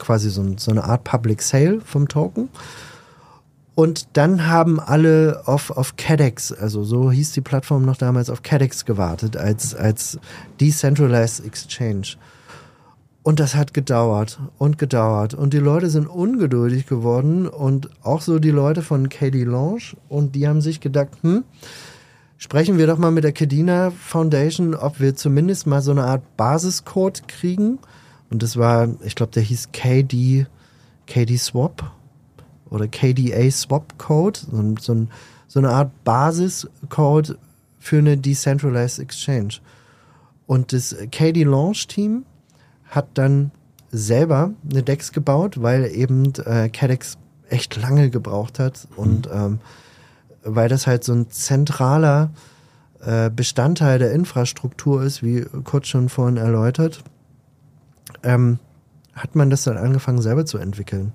quasi 0.00 0.28
so, 0.28 0.44
so 0.56 0.72
eine 0.72 0.82
Art 0.82 1.04
Public 1.04 1.40
Sale 1.40 1.80
vom 1.84 2.08
Token. 2.08 2.48
Und 3.80 4.08
dann 4.12 4.46
haben 4.46 4.78
alle 4.78 5.44
auf, 5.46 5.70
auf 5.70 5.96
CADEX, 5.96 6.52
also 6.52 6.84
so 6.84 7.10
hieß 7.10 7.32
die 7.32 7.40
Plattform 7.40 7.86
noch 7.86 7.96
damals, 7.96 8.28
auf 8.28 8.42
CADEX 8.42 8.84
gewartet 8.84 9.38
als, 9.38 9.74
als 9.74 10.18
Decentralized 10.60 11.46
Exchange. 11.46 12.08
Und 13.22 13.40
das 13.40 13.54
hat 13.54 13.72
gedauert 13.72 14.38
und 14.58 14.76
gedauert. 14.76 15.32
Und 15.32 15.54
die 15.54 15.60
Leute 15.60 15.88
sind 15.88 16.08
ungeduldig 16.08 16.88
geworden 16.88 17.48
und 17.48 17.88
auch 18.02 18.20
so 18.20 18.38
die 18.38 18.50
Leute 18.50 18.82
von 18.82 19.08
KD 19.08 19.44
Launch. 19.44 19.96
Und 20.10 20.34
die 20.34 20.46
haben 20.46 20.60
sich 20.60 20.80
gedacht, 20.80 21.12
hm, 21.22 21.44
sprechen 22.36 22.76
wir 22.76 22.86
doch 22.86 22.98
mal 22.98 23.12
mit 23.12 23.24
der 23.24 23.32
Kedina 23.32 23.92
Foundation, 23.92 24.74
ob 24.74 25.00
wir 25.00 25.16
zumindest 25.16 25.66
mal 25.66 25.80
so 25.80 25.92
eine 25.92 26.04
Art 26.04 26.36
Basiscode 26.36 27.26
kriegen. 27.28 27.78
Und 28.28 28.42
das 28.42 28.58
war, 28.58 28.90
ich 29.02 29.14
glaube, 29.14 29.32
der 29.32 29.42
hieß 29.42 29.70
KD, 29.72 30.44
KD 31.06 31.38
Swap 31.38 31.92
oder 32.70 32.88
KDA 32.88 33.50
Swap 33.50 33.98
Code, 33.98 34.40
so, 34.50 34.74
so, 34.80 35.06
so 35.48 35.58
eine 35.58 35.70
Art 35.70 35.90
Basiscode 36.04 37.36
für 37.78 37.98
eine 37.98 38.16
Decentralized 38.16 39.00
Exchange. 39.00 39.54
Und 40.46 40.72
das 40.72 40.96
KD 41.10 41.44
Launch 41.44 41.86
Team 41.88 42.24
hat 42.88 43.06
dann 43.14 43.50
selber 43.92 44.52
eine 44.70 44.82
Dex 44.82 45.12
gebaut, 45.12 45.62
weil 45.62 45.86
eben 45.86 46.32
äh, 46.44 46.68
CADEX 46.68 47.18
echt 47.48 47.80
lange 47.80 48.10
gebraucht 48.10 48.58
hat 48.58 48.86
und 48.96 49.26
mhm. 49.26 49.38
ähm, 49.38 49.58
weil 50.42 50.68
das 50.68 50.86
halt 50.86 51.04
so 51.04 51.12
ein 51.12 51.30
zentraler 51.30 52.30
äh, 53.00 53.30
Bestandteil 53.30 53.98
der 53.98 54.12
Infrastruktur 54.12 55.02
ist, 55.02 55.22
wie 55.22 55.44
Kurt 55.64 55.86
schon 55.86 56.08
vorhin 56.08 56.36
erläutert, 56.36 57.02
ähm, 58.22 58.58
hat 59.14 59.34
man 59.34 59.50
das 59.50 59.64
dann 59.64 59.76
angefangen 59.76 60.22
selber 60.22 60.46
zu 60.46 60.58
entwickeln. 60.58 61.12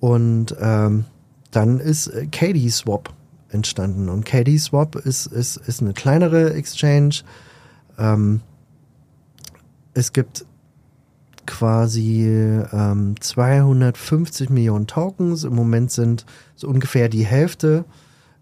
Und 0.00 0.54
ähm, 0.60 1.04
dann 1.50 1.80
ist 1.80 2.08
äh, 2.08 2.26
KD 2.26 2.68
Swap 2.70 3.12
entstanden. 3.50 4.08
Und 4.08 4.24
KD 4.24 4.58
Swap 4.58 4.96
ist, 4.96 5.26
ist, 5.26 5.56
ist 5.56 5.80
eine 5.80 5.92
kleinere 5.92 6.54
Exchange. 6.54 7.22
Ähm, 7.98 8.40
es 9.94 10.12
gibt 10.12 10.44
quasi 11.46 12.26
ähm, 12.72 13.14
250 13.20 14.50
Millionen 14.50 14.86
Tokens. 14.86 15.44
Im 15.44 15.54
Moment 15.54 15.90
sind 15.92 16.26
so 16.54 16.68
ungefähr 16.68 17.08
die 17.08 17.24
Hälfte 17.24 17.84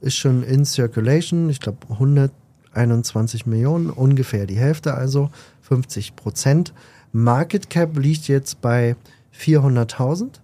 ist 0.04 0.16
schon 0.16 0.42
in 0.42 0.64
Circulation. 0.64 1.48
Ich 1.48 1.60
glaube 1.60 1.78
121 1.88 3.46
Millionen, 3.46 3.90
ungefähr 3.90 4.46
die 4.46 4.58
Hälfte, 4.58 4.94
also 4.94 5.30
50 5.62 6.14
Prozent. 6.14 6.74
Market 7.12 7.70
Cap 7.70 7.96
liegt 7.96 8.28
jetzt 8.28 8.60
bei 8.60 8.96
400.000. 9.36 10.40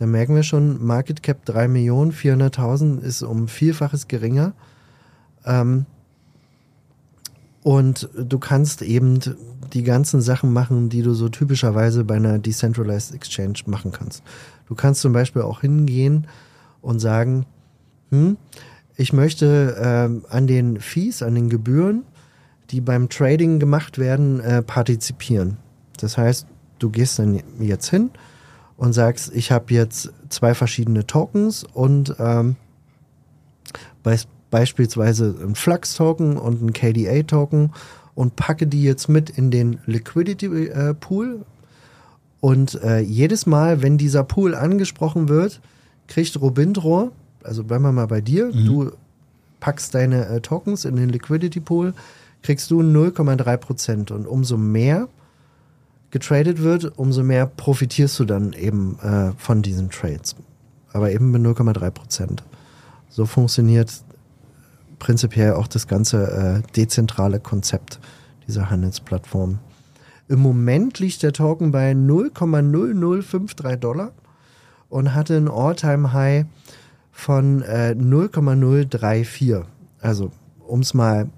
Da 0.00 0.06
merken 0.06 0.34
wir 0.34 0.42
schon, 0.42 0.82
Market 0.82 1.22
Cap 1.22 1.44
3 1.44 1.68
Millionen, 1.68 2.10
400.000 2.10 3.02
ist 3.02 3.22
um 3.22 3.48
Vielfaches 3.48 4.08
geringer. 4.08 4.54
Ähm, 5.44 5.84
und 7.62 8.08
du 8.16 8.38
kannst 8.38 8.80
eben 8.80 9.20
die 9.74 9.82
ganzen 9.82 10.22
Sachen 10.22 10.54
machen, 10.54 10.88
die 10.88 11.02
du 11.02 11.12
so 11.12 11.28
typischerweise 11.28 12.04
bei 12.04 12.14
einer 12.14 12.38
Decentralized 12.38 13.14
Exchange 13.14 13.58
machen 13.66 13.92
kannst. 13.92 14.22
Du 14.68 14.74
kannst 14.74 15.02
zum 15.02 15.12
Beispiel 15.12 15.42
auch 15.42 15.60
hingehen 15.60 16.26
und 16.80 16.98
sagen, 16.98 17.44
hm, 18.10 18.38
ich 18.96 19.12
möchte 19.12 19.76
äh, 19.76 20.34
an 20.34 20.46
den 20.46 20.80
Fees, 20.80 21.22
an 21.22 21.34
den 21.34 21.50
Gebühren, 21.50 22.04
die 22.70 22.80
beim 22.80 23.10
Trading 23.10 23.58
gemacht 23.58 23.98
werden, 23.98 24.40
äh, 24.40 24.62
partizipieren. 24.62 25.58
Das 25.98 26.16
heißt, 26.16 26.46
du 26.78 26.88
gehst 26.88 27.18
dann 27.18 27.42
jetzt 27.58 27.90
hin 27.90 28.08
und 28.80 28.94
sagst, 28.94 29.30
ich 29.34 29.52
habe 29.52 29.74
jetzt 29.74 30.10
zwei 30.30 30.54
verschiedene 30.54 31.06
Tokens 31.06 31.64
und 31.74 32.16
ähm, 32.18 32.56
bei, 34.02 34.18
beispielsweise 34.50 35.36
ein 35.38 35.54
Flux-Token 35.54 36.38
und 36.38 36.62
ein 36.62 36.72
KDA-Token 36.72 37.74
und 38.14 38.36
packe 38.36 38.66
die 38.66 38.82
jetzt 38.82 39.10
mit 39.10 39.28
in 39.28 39.50
den 39.50 39.80
Liquidity 39.84 40.46
äh, 40.68 40.94
Pool. 40.94 41.44
Und 42.40 42.82
äh, 42.82 43.00
jedes 43.00 43.44
Mal, 43.44 43.82
wenn 43.82 43.98
dieser 43.98 44.24
Pool 44.24 44.54
angesprochen 44.54 45.28
wird, 45.28 45.60
kriegt 46.08 46.40
Robindro, 46.40 47.12
also 47.44 47.64
bleiben 47.64 47.84
wir 47.84 47.92
mal 47.92 48.06
bei 48.06 48.22
dir, 48.22 48.46
mhm. 48.46 48.64
du 48.64 48.92
packst 49.60 49.94
deine 49.94 50.24
äh, 50.26 50.40
Tokens 50.40 50.86
in 50.86 50.96
den 50.96 51.10
Liquidity 51.10 51.60
Pool, 51.60 51.92
kriegst 52.40 52.70
du 52.70 52.80
0,3 52.80 53.56
Prozent. 53.58 54.10
Und 54.10 54.26
umso 54.26 54.56
mehr 54.56 55.08
getradet 56.10 56.62
wird, 56.62 56.98
umso 56.98 57.22
mehr 57.22 57.46
profitierst 57.46 58.18
du 58.18 58.24
dann 58.24 58.52
eben 58.52 58.98
äh, 59.00 59.32
von 59.36 59.62
diesen 59.62 59.90
Trades. 59.90 60.36
Aber 60.92 61.12
eben 61.12 61.30
mit 61.30 61.42
0,3 61.42 61.90
Prozent. 61.90 62.42
So 63.08 63.26
funktioniert 63.26 63.92
prinzipiell 64.98 65.54
auch 65.54 65.66
das 65.66 65.86
ganze 65.86 66.62
äh, 66.64 66.72
dezentrale 66.72 67.40
Konzept 67.40 68.00
dieser 68.46 68.70
Handelsplattform. 68.70 69.58
Im 70.28 70.40
Moment 70.40 70.98
liegt 71.00 71.22
der 71.22 71.32
Token 71.32 71.72
bei 71.72 71.92
0,0053 71.92 73.76
Dollar 73.76 74.12
und 74.88 75.14
hatte 75.14 75.36
ein 75.36 75.48
All-Time-High 75.48 76.46
von 77.10 77.62
äh, 77.62 77.94
0,034. 77.94 79.62
Also, 80.00 80.30
um 80.66 80.80
es 80.80 80.94
mal 80.94 81.28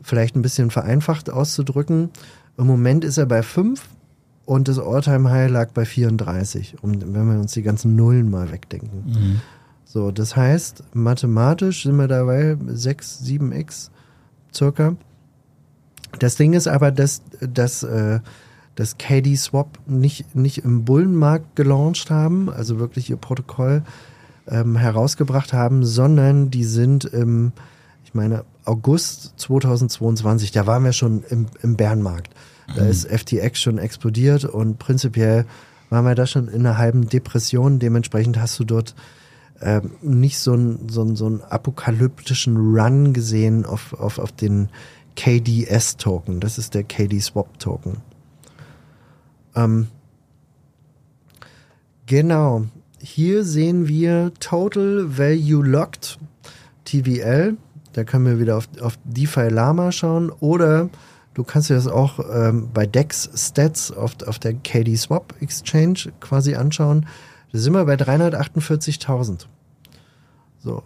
vielleicht 0.00 0.34
ein 0.34 0.42
bisschen 0.42 0.70
vereinfacht 0.70 1.30
auszudrücken, 1.30 2.10
im 2.56 2.66
Moment 2.66 3.04
ist 3.04 3.18
er 3.18 3.26
bei 3.26 3.42
5 3.42 3.82
und 4.44 4.68
das 4.68 4.78
All-Time-High 4.78 5.50
lag 5.50 5.72
bei 5.72 5.84
34. 5.84 6.82
Und 6.82 7.14
wenn 7.14 7.32
wir 7.32 7.38
uns 7.38 7.52
die 7.52 7.62
ganzen 7.62 7.96
Nullen 7.96 8.30
mal 8.30 8.50
wegdenken. 8.50 9.04
Mhm. 9.06 9.40
So, 9.84 10.10
das 10.10 10.36
heißt, 10.36 10.84
mathematisch 10.94 11.82
sind 11.84 11.96
wir 11.96 12.08
dabei 12.08 12.56
6, 12.66 13.22
7x 13.24 13.90
circa. 14.52 14.96
Das 16.18 16.36
Ding 16.36 16.54
ist 16.54 16.66
aber, 16.66 16.90
dass, 16.90 17.22
dass, 17.40 17.82
äh, 17.82 18.20
dass 18.74 18.98
KD 18.98 19.36
Swap 19.36 19.78
nicht, 19.86 20.34
nicht 20.34 20.64
im 20.64 20.84
Bullenmarkt 20.84 21.56
gelauncht 21.56 22.10
haben, 22.10 22.50
also 22.50 22.78
wirklich 22.78 23.10
ihr 23.10 23.16
Protokoll 23.16 23.82
ähm, 24.48 24.76
herausgebracht 24.76 25.52
haben, 25.52 25.84
sondern 25.84 26.50
die 26.50 26.64
sind 26.64 27.04
im, 27.04 27.52
ich 28.04 28.14
meine, 28.14 28.44
August 28.64 29.34
2022, 29.38 30.52
da 30.52 30.66
waren 30.66 30.84
wir 30.84 30.92
schon 30.92 31.22
im, 31.28 31.46
im 31.62 31.76
Bärenmarkt. 31.76 32.34
Da 32.76 32.84
ist 32.86 33.06
FTX 33.08 33.60
schon 33.60 33.78
explodiert 33.78 34.44
und 34.44 34.78
prinzipiell 34.78 35.46
waren 35.90 36.04
wir 36.04 36.14
da 36.14 36.26
schon 36.26 36.48
in 36.48 36.60
einer 36.66 36.78
halben 36.78 37.08
Depression. 37.08 37.78
Dementsprechend 37.78 38.38
hast 38.40 38.58
du 38.58 38.64
dort 38.64 38.94
ähm, 39.60 39.92
nicht 40.02 40.38
so 40.38 40.52
einen 40.54 40.88
so 40.88 41.02
einen- 41.02 41.16
so 41.16 41.26
einen 41.26 41.40
apokalyptischen 41.42 42.56
Run 42.56 43.12
gesehen 43.12 43.64
auf, 43.66 43.92
auf, 43.94 44.18
auf 44.18 44.32
den 44.32 44.68
KDS-Token. 45.16 46.40
Das 46.40 46.56
ist 46.58 46.74
der 46.74 46.84
KD-Swap-Token. 46.84 47.98
Ähm, 49.54 49.88
genau. 52.06 52.64
Hier 52.98 53.44
sehen 53.44 53.88
wir 53.88 54.32
Total 54.40 55.18
Value 55.18 55.64
Locked 55.66 56.18
TVL. 56.84 57.56
Da 57.92 58.04
können 58.04 58.26
wir 58.26 58.38
wieder 58.40 58.56
auf, 58.56 58.68
auf 58.80 58.98
DeFi 59.04 59.48
Lama 59.48 59.92
schauen. 59.92 60.30
Oder 60.30 60.88
du 61.34 61.44
kannst 61.44 61.70
dir 61.70 61.74
das 61.74 61.86
auch 61.86 62.18
ähm, 62.32 62.68
bei 62.72 62.86
Dex 62.86 63.30
Stats 63.34 63.90
auf, 63.92 64.16
auf 64.26 64.38
der 64.38 64.54
KD 64.54 64.96
Swap 64.96 65.34
Exchange 65.40 66.12
quasi 66.20 66.54
anschauen. 66.54 67.06
Da 67.52 67.58
sind 67.58 67.72
wir 67.72 67.84
bei 67.84 67.94
348.000. 67.94 69.46
So. 70.62 70.82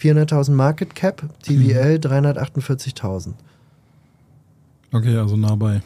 400.000 0.00 0.50
Market 0.50 0.94
Cap, 0.94 1.22
TVL 1.42 1.96
348.000. 2.02 3.32
Okay, 4.92 5.16
also 5.16 5.36
nah 5.36 5.54
bei. 5.54 5.82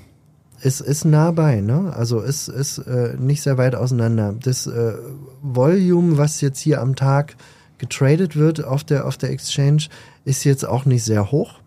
Es 0.63 0.81
ist 0.81 1.05
nah 1.05 1.31
bei, 1.31 1.61
ne? 1.61 1.93
Also 1.97 2.21
es 2.21 2.49
ist 2.49 2.79
äh, 2.79 3.15
nicht 3.19 3.43
sehr 3.43 3.57
weit 3.57 3.75
auseinander. 3.75 4.35
Das 4.43 4.67
äh, 4.67 4.95
Volume, 5.43 6.19
was 6.19 6.41
jetzt 6.41 6.59
hier 6.59 6.83
am 6.83 6.97
Tag 6.97 7.37
getradet 7.79 8.37
wird 8.37 8.63
auf 8.63 8.85
der, 8.85 9.07
auf 9.07 9.17
der 9.17 9.31
Exchange, 9.31 9.85
ist 10.25 10.45
jetzt 10.45 10.67
auch 10.67 10.85
nicht 10.85 11.05
sehr 11.05 11.31
hoch. 11.31 11.61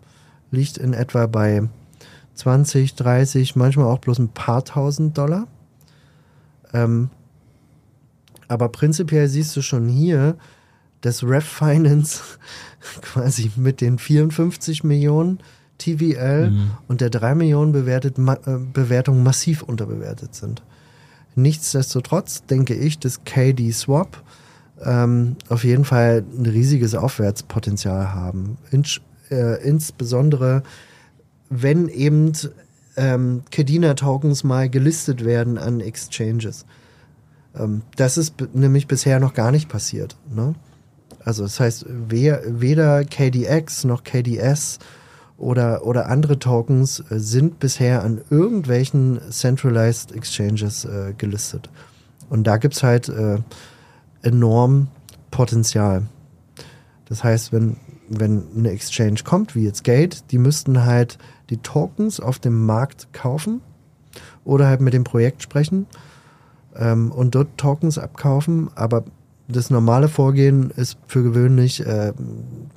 Liegt 0.52 0.78
in 0.78 0.92
etwa 0.92 1.26
bei 1.26 1.68
20, 2.34 2.94
30, 2.94 3.56
manchmal 3.56 3.86
auch 3.86 3.98
bloß 3.98 4.18
ein 4.18 4.28
paar 4.28 4.64
tausend 4.64 5.16
Dollar. 5.16 5.46
Ähm, 6.72 7.10
aber 8.48 8.68
prinzipiell 8.68 9.28
siehst 9.28 9.56
du 9.56 9.62
schon 9.62 9.88
hier, 9.88 10.36
dass 11.00 11.22
Ref 11.22 11.44
Finance 11.44 12.20
quasi 13.02 13.50
mit 13.56 13.80
den 13.80 13.98
54 13.98 14.84
Millionen 14.84 15.38
TVL 15.78 16.52
und 16.88 17.00
der 17.00 17.10
3 17.10 17.34
Millionen 17.34 17.72
bewertet, 17.72 18.16
ma 18.18 18.34
äh, 18.46 18.58
Bewertung 18.72 19.22
massiv 19.22 19.62
unterbewertet 19.62 20.34
sind. 20.34 20.62
Nichtsdestotrotz 21.34 22.44
denke 22.46 22.74
ich, 22.74 22.98
dass 22.98 23.24
KD 23.24 23.72
Swap 23.72 24.22
ähm, 24.82 25.36
auf 25.48 25.64
jeden 25.64 25.84
Fall 25.84 26.24
ein 26.36 26.46
riesiges 26.46 26.94
Aufwärtspotenzial 26.94 28.12
haben. 28.14 28.56
Inch, 28.70 29.00
äh, 29.30 29.62
insbesondere 29.66 30.62
wenn 31.62 31.88
eben 31.88 32.32
ähm, 32.96 33.42
Kedina-Tokens 33.50 34.44
mal 34.44 34.68
gelistet 34.68 35.24
werden 35.24 35.58
an 35.58 35.80
Exchanges. 35.80 36.64
Ähm, 37.56 37.82
das 37.96 38.18
ist 38.18 38.34
nämlich 38.54 38.86
bisher 38.86 39.20
noch 39.20 39.34
gar 39.34 39.50
nicht 39.50 39.68
passiert. 39.68 40.16
Ne? 40.32 40.54
Also 41.24 41.42
das 41.42 41.58
heißt, 41.60 41.86
wer, 41.88 42.42
weder 42.60 43.04
KDX 43.04 43.84
noch 43.84 44.04
KDS 44.04 44.78
oder, 45.36 45.84
oder 45.86 46.08
andere 46.08 46.38
Tokens 46.38 47.00
äh, 47.10 47.18
sind 47.18 47.58
bisher 47.58 48.02
an 48.02 48.20
irgendwelchen 48.30 49.20
Centralized 49.30 50.12
Exchanges 50.12 50.84
äh, 50.84 51.14
gelistet. 51.16 51.70
Und 52.30 52.46
da 52.46 52.56
gibt's 52.56 52.82
halt 52.82 53.08
äh, 53.08 53.38
enorm 54.22 54.88
Potenzial. 55.30 56.06
Das 57.06 57.22
heißt, 57.22 57.52
wenn, 57.52 57.76
wenn 58.08 58.44
eine 58.56 58.70
Exchange 58.70 59.20
kommt, 59.24 59.54
wie 59.54 59.64
jetzt 59.64 59.84
Gate, 59.84 60.24
die 60.30 60.38
müssten 60.38 60.84
halt 60.84 61.18
die 61.50 61.58
Tokens 61.58 62.20
auf 62.20 62.38
dem 62.38 62.64
Markt 62.66 63.12
kaufen 63.12 63.60
oder 64.44 64.66
halt 64.66 64.80
mit 64.80 64.94
dem 64.94 65.04
Projekt 65.04 65.42
sprechen 65.42 65.86
ähm, 66.76 67.12
und 67.12 67.34
dort 67.34 67.56
Tokens 67.56 67.98
abkaufen. 67.98 68.70
Aber 68.74 69.04
das 69.48 69.70
normale 69.70 70.08
Vorgehen 70.08 70.70
ist 70.70 70.98
für 71.06 71.22
gewöhnlich, 71.22 71.84
äh, 71.84 72.12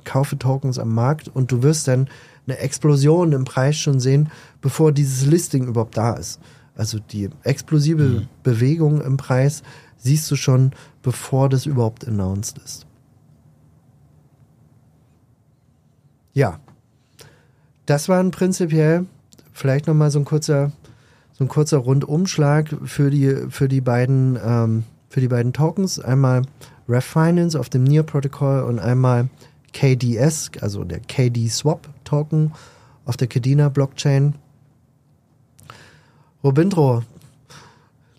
kaufe 0.04 0.38
Tokens 0.38 0.78
am 0.78 0.94
Markt 0.94 1.28
und 1.28 1.50
du 1.50 1.62
wirst 1.62 1.88
dann 1.88 2.08
eine 2.46 2.58
Explosion 2.58 3.32
im 3.32 3.44
Preis 3.44 3.76
schon 3.76 4.00
sehen, 4.00 4.30
bevor 4.60 4.92
dieses 4.92 5.26
Listing 5.26 5.66
überhaupt 5.66 5.96
da 5.96 6.14
ist. 6.14 6.40
Also 6.74 6.98
die 6.98 7.28
explosive 7.42 8.28
Bewegung 8.42 9.00
im 9.02 9.16
Preis 9.16 9.62
siehst 9.96 10.30
du 10.30 10.36
schon, 10.36 10.72
bevor 11.02 11.48
das 11.48 11.66
überhaupt 11.66 12.06
announced 12.06 12.58
ist. 12.64 12.87
Ja, 16.38 16.60
das 17.86 18.08
waren 18.08 18.30
prinzipiell 18.30 19.06
vielleicht 19.52 19.88
noch 19.88 19.94
mal 19.94 20.12
so 20.12 20.20
ein 20.20 20.24
kurzer, 20.24 20.70
so 21.32 21.42
ein 21.42 21.48
kurzer 21.48 21.78
Rundumschlag 21.78 22.76
für 22.84 23.10
die 23.10 23.50
für 23.50 23.66
die 23.66 23.80
beiden 23.80 24.38
ähm, 24.40 24.84
für 25.08 25.20
die 25.20 25.26
beiden 25.26 25.52
Tokens. 25.52 25.98
Einmal 25.98 26.42
Ref 26.88 27.04
Finance 27.04 27.58
auf 27.58 27.70
dem 27.70 27.82
Near 27.82 28.04
Protocol 28.04 28.62
und 28.62 28.78
einmal 28.78 29.30
KDS, 29.72 30.52
also 30.60 30.84
der 30.84 31.00
KD 31.00 31.48
Swap 31.48 31.88
Token 32.04 32.52
auf 33.04 33.16
der 33.16 33.26
Kedina 33.26 33.68
Blockchain. 33.68 34.36
Robindro, 36.44 37.02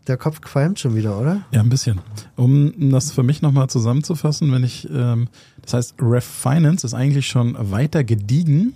der 0.09 0.17
Kopf 0.17 0.41
qualmt 0.41 0.79
schon 0.79 0.95
wieder, 0.95 1.19
oder? 1.19 1.43
Ja, 1.51 1.61
ein 1.61 1.69
bisschen. 1.69 1.99
Um 2.35 2.89
das 2.89 3.11
für 3.11 3.23
mich 3.23 3.41
nochmal 3.41 3.69
zusammenzufassen, 3.69 4.51
wenn 4.51 4.63
ich, 4.63 4.89
ähm, 4.91 5.29
das 5.61 5.73
heißt, 5.73 5.95
Ref 6.01 6.25
Finance 6.25 6.85
ist 6.85 6.93
eigentlich 6.93 7.27
schon 7.27 7.55
weiter 7.71 8.03
gediegen 8.03 8.73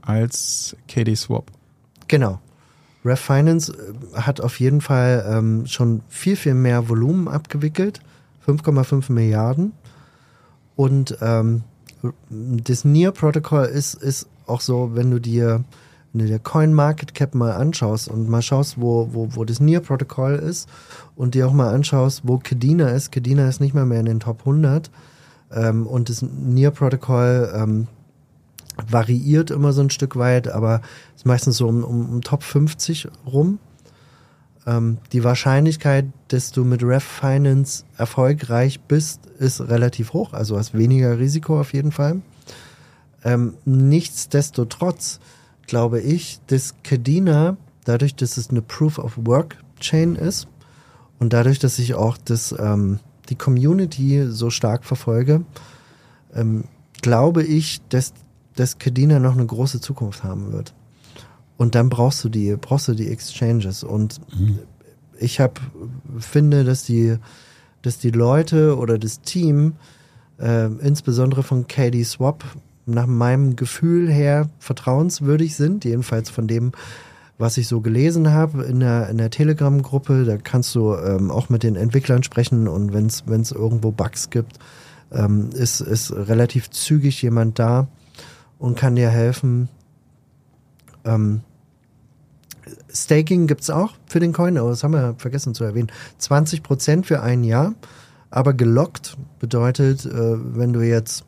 als 0.00 0.76
KD 0.88 1.14
Swap. 1.16 1.50
Genau. 2.08 2.40
Ref 3.04 3.20
Finance 3.20 3.72
äh, 3.72 4.20
hat 4.20 4.40
auf 4.40 4.60
jeden 4.60 4.80
Fall 4.80 5.26
ähm, 5.28 5.66
schon 5.66 6.02
viel, 6.08 6.36
viel 6.36 6.54
mehr 6.54 6.88
Volumen 6.88 7.28
abgewickelt. 7.28 8.00
5,5 8.46 9.12
Milliarden. 9.12 9.72
Und 10.76 11.18
ähm, 11.20 11.64
das 12.30 12.84
Near 12.84 13.12
Protocol 13.12 13.64
ist, 13.64 13.94
ist 13.94 14.28
auch 14.46 14.60
so, 14.60 14.90
wenn 14.94 15.10
du 15.10 15.18
dir, 15.18 15.64
wenn 16.16 16.24
du 16.24 16.32
dir 16.32 16.38
Coin 16.38 16.72
Market 16.72 17.14
Cap 17.14 17.34
mal 17.34 17.52
anschaust 17.52 18.08
und 18.08 18.26
mal 18.26 18.40
schaust, 18.40 18.80
wo, 18.80 19.10
wo, 19.12 19.28
wo 19.36 19.44
das 19.44 19.60
Near 19.60 19.80
Protocol 19.80 20.36
ist 20.36 20.66
und 21.14 21.34
dir 21.34 21.46
auch 21.46 21.52
mal 21.52 21.74
anschaust, 21.74 22.22
wo 22.24 22.38
Kedina 22.38 22.88
ist. 22.88 23.12
Kedina 23.12 23.46
ist 23.46 23.60
nicht 23.60 23.74
mal 23.74 23.84
mehr 23.84 24.00
in 24.00 24.06
den 24.06 24.20
Top 24.20 24.38
100. 24.40 24.90
Ähm, 25.52 25.86
und 25.86 26.08
das 26.08 26.22
Near 26.22 26.70
Protocol 26.70 27.52
ähm, 27.54 27.88
variiert 28.88 29.50
immer 29.50 29.74
so 29.74 29.82
ein 29.82 29.90
Stück 29.90 30.16
weit, 30.16 30.48
aber 30.48 30.80
ist 31.14 31.26
meistens 31.26 31.58
so 31.58 31.68
um, 31.68 31.84
um, 31.84 32.08
um 32.08 32.20
Top 32.22 32.42
50 32.42 33.08
rum. 33.26 33.58
Ähm, 34.66 34.96
die 35.12 35.22
Wahrscheinlichkeit, 35.22 36.06
dass 36.28 36.50
du 36.50 36.64
mit 36.64 36.82
Ref 36.82 37.04
Finance 37.04 37.84
erfolgreich 37.98 38.80
bist, 38.80 39.26
ist 39.38 39.60
relativ 39.60 40.14
hoch, 40.14 40.32
also 40.32 40.56
hast 40.56 40.72
weniger 40.72 41.18
Risiko 41.18 41.60
auf 41.60 41.74
jeden 41.74 41.92
Fall. 41.92 42.22
Ähm, 43.22 43.52
nichtsdestotrotz 43.66 45.20
glaube 45.66 46.00
ich, 46.00 46.40
dass 46.46 46.74
Kadena, 46.82 47.56
dadurch, 47.84 48.14
dass 48.14 48.36
es 48.36 48.50
eine 48.50 48.62
Proof 48.62 48.98
of 48.98 49.18
Work 49.24 49.56
Chain 49.80 50.16
ist 50.16 50.48
und 51.18 51.32
dadurch, 51.32 51.58
dass 51.58 51.78
ich 51.78 51.94
auch 51.94 52.16
das, 52.16 52.54
ähm, 52.58 53.00
die 53.28 53.36
Community 53.36 54.26
so 54.28 54.50
stark 54.50 54.84
verfolge, 54.84 55.44
ähm, 56.34 56.64
glaube 57.02 57.42
ich, 57.42 57.80
dass, 57.88 58.12
dass 58.54 58.78
Kadena 58.78 59.18
noch 59.18 59.34
eine 59.34 59.46
große 59.46 59.80
Zukunft 59.80 60.24
haben 60.24 60.52
wird. 60.52 60.74
Und 61.56 61.74
dann 61.74 61.88
brauchst 61.88 62.22
du 62.22 62.28
die, 62.28 62.56
brauchst 62.56 62.88
du 62.88 62.94
die 62.94 63.08
Exchanges. 63.08 63.82
Und 63.82 64.20
ich 65.18 65.40
habe, 65.40 65.60
finde, 66.18 66.64
dass 66.64 66.84
die, 66.84 67.16
dass 67.82 67.98
die 67.98 68.10
Leute 68.10 68.76
oder 68.76 68.98
das 68.98 69.20
Team, 69.20 69.74
äh, 70.38 70.66
insbesondere 70.66 71.42
von 71.42 71.66
KD 71.66 72.04
Swap, 72.04 72.44
nach 72.86 73.06
meinem 73.06 73.56
Gefühl 73.56 74.10
her 74.10 74.48
vertrauenswürdig 74.58 75.56
sind, 75.56 75.84
jedenfalls 75.84 76.30
von 76.30 76.46
dem, 76.46 76.72
was 77.36 77.58
ich 77.58 77.68
so 77.68 77.80
gelesen 77.80 78.32
habe 78.32 78.64
in 78.64 78.80
der, 78.80 79.08
in 79.08 79.18
der 79.18 79.30
Telegram-Gruppe. 79.30 80.24
Da 80.24 80.38
kannst 80.38 80.74
du 80.74 80.94
ähm, 80.94 81.30
auch 81.30 81.48
mit 81.48 81.62
den 81.62 81.76
Entwicklern 81.76 82.22
sprechen 82.22 82.68
und 82.68 82.94
wenn 82.94 83.06
es 83.06 83.52
irgendwo 83.52 83.90
Bugs 83.90 84.30
gibt, 84.30 84.58
ähm, 85.12 85.50
ist, 85.52 85.80
ist 85.80 86.12
relativ 86.12 86.70
zügig 86.70 87.20
jemand 87.22 87.58
da 87.58 87.88
und 88.58 88.78
kann 88.78 88.96
dir 88.96 89.10
helfen. 89.10 89.68
Ähm, 91.04 91.40
Staking 92.92 93.46
gibt's 93.46 93.68
auch 93.68 93.92
für 94.06 94.20
den 94.20 94.32
Coin, 94.32 94.56
aber 94.56 94.70
das 94.70 94.82
haben 94.82 94.94
wir 94.94 95.14
vergessen 95.18 95.54
zu 95.54 95.64
erwähnen. 95.64 95.92
20% 96.20 97.04
für 97.04 97.20
ein 97.22 97.44
Jahr, 97.44 97.74
aber 98.30 98.54
gelockt 98.54 99.16
bedeutet, 99.38 100.06
äh, 100.06 100.56
wenn 100.56 100.72
du 100.72 100.80
jetzt 100.80 101.24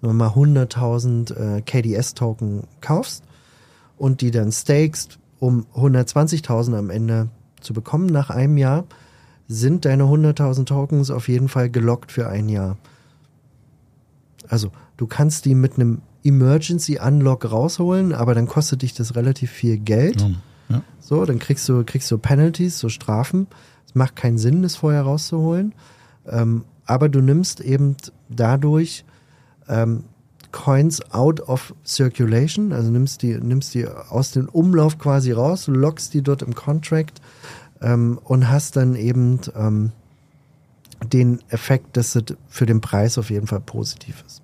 sagen 0.00 0.18
wir 0.18 0.30
mal 0.30 0.30
100.000 0.30 1.58
äh, 1.58 1.60
KDS-Token 1.62 2.64
kaufst 2.80 3.24
und 3.96 4.20
die 4.20 4.30
dann 4.30 4.52
stakest, 4.52 5.18
um 5.38 5.66
120.000 5.74 6.76
am 6.76 6.90
Ende 6.90 7.28
zu 7.60 7.72
bekommen 7.72 8.06
nach 8.06 8.30
einem 8.30 8.56
Jahr, 8.56 8.84
sind 9.48 9.84
deine 9.84 10.04
100.000 10.04 10.66
Tokens 10.66 11.10
auf 11.10 11.28
jeden 11.28 11.48
Fall 11.48 11.70
gelockt 11.70 12.12
für 12.12 12.28
ein 12.28 12.48
Jahr. 12.48 12.76
Also 14.48 14.70
du 14.96 15.06
kannst 15.06 15.44
die 15.44 15.54
mit 15.54 15.74
einem 15.74 16.02
Emergency 16.22 16.98
Unlock 16.98 17.50
rausholen, 17.50 18.12
aber 18.12 18.34
dann 18.34 18.46
kostet 18.46 18.82
dich 18.82 18.94
das 18.94 19.14
relativ 19.14 19.50
viel 19.50 19.78
Geld. 19.78 20.22
Ja. 20.22 20.30
Ja. 20.68 20.82
So, 20.98 21.24
dann 21.24 21.38
kriegst 21.38 21.68
du, 21.68 21.84
kriegst 21.84 22.10
du 22.10 22.18
Penalties, 22.18 22.78
so 22.78 22.88
Strafen. 22.88 23.46
Es 23.86 23.94
macht 23.94 24.16
keinen 24.16 24.38
Sinn, 24.38 24.62
das 24.62 24.76
vorher 24.76 25.02
rauszuholen. 25.02 25.74
Ähm, 26.26 26.64
aber 26.86 27.08
du 27.08 27.20
nimmst 27.20 27.60
eben 27.60 27.96
dadurch 28.28 29.04
ähm, 29.68 30.04
Coins 30.52 31.02
out 31.12 31.40
of 31.40 31.74
circulation, 31.84 32.72
also 32.72 32.90
nimmst 32.90 33.22
die, 33.22 33.34
nimmst 33.34 33.74
die 33.74 33.88
aus 33.88 34.30
dem 34.30 34.48
Umlauf 34.48 34.98
quasi 34.98 35.32
raus, 35.32 35.66
lockst 35.66 36.14
die 36.14 36.22
dort 36.22 36.42
im 36.42 36.54
Contract 36.54 37.20
ähm, 37.82 38.20
und 38.22 38.48
hast 38.48 38.76
dann 38.76 38.94
eben 38.94 39.40
ähm, 39.56 39.90
den 41.12 41.40
Effekt, 41.48 41.96
dass 41.96 42.14
es 42.14 42.24
für 42.48 42.66
den 42.66 42.80
Preis 42.80 43.18
auf 43.18 43.30
jeden 43.30 43.48
Fall 43.48 43.60
positiv 43.60 44.22
ist. 44.26 44.42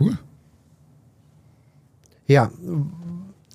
Cool. 0.00 0.18
Ja, 2.26 2.50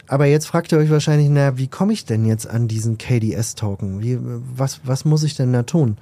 aber 0.08 0.26
jetzt 0.26 0.46
fragt 0.46 0.72
ihr 0.72 0.78
euch 0.78 0.90
wahrscheinlich, 0.90 1.30
na, 1.30 1.58
wie 1.58 1.68
komme 1.68 1.94
ich 1.94 2.06
denn 2.06 2.26
jetzt 2.26 2.48
an 2.48 2.68
diesen 2.68 2.98
KDS-Token? 2.98 4.02
Wie, 4.02 4.20
was, 4.22 4.82
was 4.84 5.06
muss 5.06 5.24
ich 5.24 5.36
denn 5.36 5.54
da 5.54 5.64
tun? 5.64 5.98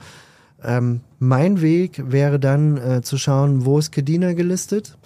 Ähm, 0.64 1.02
mein 1.20 1.62
Weg 1.62 2.12
wäre 2.12 2.40
dann 2.40 2.78
äh, 2.78 3.02
zu 3.02 3.18
schauen, 3.18 3.66
wo 3.66 3.80
ist 3.80 3.92
Kedina 3.92 4.34
gelistet? 4.34 4.98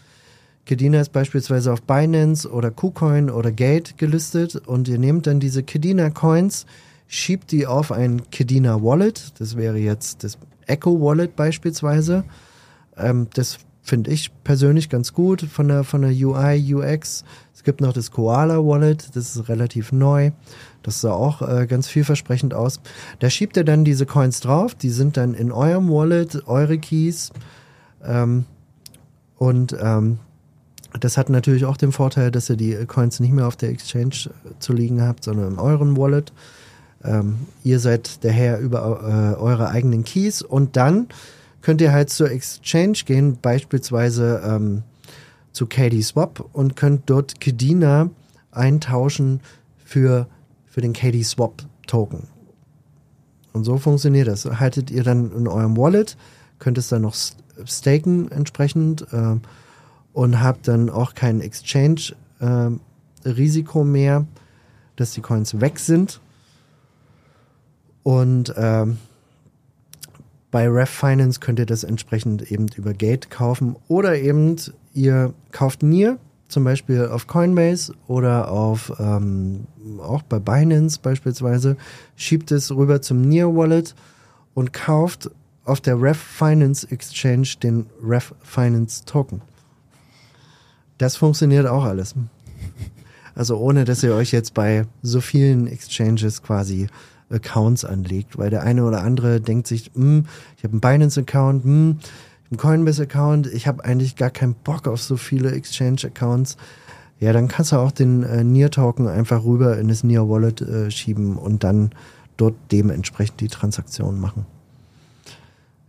Kedina 0.65 0.99
ist 0.99 1.11
beispielsweise 1.11 1.71
auf 1.71 1.83
Binance 1.83 2.49
oder 2.49 2.71
KuCoin 2.71 3.29
oder 3.29 3.51
Gate 3.51 3.97
gelistet 3.97 4.55
und 4.55 4.87
ihr 4.87 4.97
nehmt 4.97 5.27
dann 5.27 5.39
diese 5.39 5.61
Kedina 5.61 6.09
Coins, 6.09 6.65
schiebt 7.07 7.51
die 7.51 7.67
auf 7.67 7.91
ein 7.91 8.29
Kedina 8.31 8.81
Wallet. 8.81 9.39
Das 9.39 9.55
wäre 9.55 9.77
jetzt 9.77 10.23
das 10.23 10.39
Echo 10.65 10.99
Wallet 10.99 11.35
beispielsweise. 11.35 12.23
Ähm, 12.97 13.27
das 13.33 13.59
finde 13.85 14.09
ich 14.09 14.31
persönlich 14.43 14.89
ganz 14.89 15.13
gut 15.13 15.41
von 15.41 15.67
der, 15.67 15.83
von 15.83 16.01
der 16.01 16.11
UI, 16.11 16.73
UX. 16.73 17.23
Es 17.53 17.63
gibt 17.63 17.81
noch 17.81 17.93
das 17.93 18.09
Koala 18.09 18.57
Wallet, 18.57 19.15
das 19.15 19.35
ist 19.35 19.47
relativ 19.47 19.91
neu. 19.91 20.31
Das 20.85 21.01
sah 21.01 21.11
auch 21.13 21.41
äh, 21.41 21.65
ganz 21.65 21.87
vielversprechend 21.87 22.53
aus. 22.53 22.79
Da 23.19 23.29
schiebt 23.29 23.57
ihr 23.57 23.63
dann 23.63 23.83
diese 23.85 24.05
Coins 24.05 24.39
drauf, 24.39 24.75
die 24.75 24.91
sind 24.91 25.17
dann 25.17 25.33
in 25.33 25.51
eurem 25.51 25.89
Wallet, 25.89 26.47
eure 26.47 26.77
Keys. 26.77 27.31
Ähm, 28.03 28.45
und 29.37 29.75
ähm, 29.81 30.19
das 30.99 31.17
hat 31.17 31.29
natürlich 31.29 31.65
auch 31.65 31.77
den 31.77 31.91
Vorteil, 31.91 32.29
dass 32.29 32.49
ihr 32.49 32.55
die 32.55 32.75
Coins 32.85 33.19
nicht 33.19 33.33
mehr 33.33 33.47
auf 33.47 33.55
der 33.55 33.69
Exchange 33.69 34.29
äh, 34.45 34.59
zu 34.59 34.73
liegen 34.73 35.01
habt, 35.01 35.23
sondern 35.23 35.53
in 35.53 35.59
euren 35.59 35.97
Wallet. 35.97 36.31
Ähm, 37.03 37.47
ihr 37.63 37.79
seid 37.79 38.23
der 38.23 38.31
Herr 38.31 38.59
über 38.59 39.35
äh, 39.35 39.39
eure 39.39 39.69
eigenen 39.69 40.03
Keys 40.03 40.43
und 40.43 40.77
dann 40.77 41.07
könnt 41.63 41.81
ihr 41.81 41.91
halt 41.91 42.11
zur 42.11 42.29
Exchange 42.29 42.99
gehen, 43.05 43.39
beispielsweise 43.41 44.41
ähm, 44.45 44.83
zu 45.51 45.65
KD 45.65 46.03
Swap 46.03 46.47
und 46.53 46.75
könnt 46.75 47.09
dort 47.09 47.39
Kedina 47.39 48.11
eintauschen 48.51 49.39
für, 49.83 50.27
für 50.75 50.81
den 50.81 50.91
KD 50.91 51.23
Swap 51.23 51.63
Token. 51.87 52.27
Und 53.53 53.63
so 53.63 53.77
funktioniert 53.77 54.27
das. 54.27 54.43
Haltet 54.43 54.91
ihr 54.91 55.03
dann 55.03 55.31
in 55.31 55.47
eurem 55.47 55.77
Wallet, 55.77 56.17
könnt 56.59 56.77
es 56.77 56.89
dann 56.89 57.03
noch 57.03 57.15
staken 57.63 58.29
entsprechend 58.29 59.07
äh, 59.13 59.37
und 60.11 60.43
habt 60.43 60.67
dann 60.67 60.89
auch 60.89 61.13
kein 61.13 61.39
Exchange-Risiko 61.39 63.81
äh, 63.81 63.85
mehr, 63.85 64.25
dass 64.97 65.13
die 65.13 65.21
Coins 65.21 65.61
weg 65.61 65.79
sind. 65.79 66.19
Und 68.03 68.53
ähm, 68.57 68.97
bei 70.51 70.67
Ref 70.67 70.89
Finance 70.89 71.39
könnt 71.39 71.59
ihr 71.59 71.65
das 71.65 71.85
entsprechend 71.85 72.51
eben 72.51 72.67
über 72.75 72.93
Gate 72.93 73.29
kaufen 73.29 73.77
oder 73.87 74.17
eben 74.17 74.57
ihr 74.93 75.33
kauft 75.53 75.83
Nier, 75.83 76.19
zum 76.47 76.63
Beispiel 76.63 77.07
auf 77.07 77.27
Coinbase 77.27 77.93
oder 78.07 78.51
auf 78.51 78.93
ähm, 78.99 79.65
auch 79.99 80.21
bei 80.23 80.39
Binance 80.39 80.99
beispielsweise, 81.01 81.77
schiebt 82.15 82.51
es 82.51 82.71
rüber 82.71 83.01
zum 83.01 83.21
Nier 83.21 83.55
Wallet 83.55 83.95
und 84.53 84.73
kauft 84.73 85.31
auf 85.63 85.81
der 85.81 86.01
Ref 86.01 86.17
Finance 86.17 86.87
Exchange 86.89 87.47
den 87.61 87.87
Ref 88.03 88.33
Finance 88.43 89.03
Token. 89.05 89.41
Das 90.97 91.15
funktioniert 91.15 91.67
auch 91.67 91.83
alles. 91.83 92.15
Also 93.35 93.57
ohne, 93.57 93.83
dass 93.83 94.01
ihr 94.01 94.15
euch 94.15 94.31
jetzt 94.31 94.53
bei 94.53 94.85
so 95.01 95.19
vielen 95.19 95.67
Exchanges 95.67 96.41
quasi 96.41 96.87
Accounts 97.29 97.83
anlegt, 97.83 98.37
weil 98.37 98.49
der 98.49 98.63
eine 98.63 98.85
oder 98.85 99.03
andere 99.03 99.41
denkt 99.41 99.67
sich, 99.67 99.91
hm, 99.93 100.25
ich 100.57 100.63
habe 100.63 100.71
einen 100.71 100.79
Binance-Account, 100.79 101.65
einen 102.49 102.57
Coinbase-Account, 102.57 103.47
ich 103.47 103.67
habe 103.67 103.83
eigentlich 103.83 104.15
gar 104.15 104.29
keinen 104.29 104.53
Bock 104.53 104.87
auf 104.87 105.01
so 105.01 105.17
viele 105.17 105.51
Exchange-Accounts. 105.51 106.57
Ja, 107.19 107.33
dann 107.33 107.47
kannst 107.47 107.71
du 107.71 107.77
auch 107.77 107.91
den 107.91 108.23
äh, 108.23 108.43
Near-Token 108.43 109.07
einfach 109.07 109.43
rüber 109.43 109.77
in 109.77 109.87
das 109.87 110.03
Near-Wallet 110.03 110.61
äh, 110.61 110.91
schieben 110.91 111.37
und 111.37 111.63
dann 111.63 111.91
dort 112.37 112.55
dementsprechend 112.71 113.41
die 113.41 113.47
Transaktion 113.47 114.19
machen. 114.19 114.45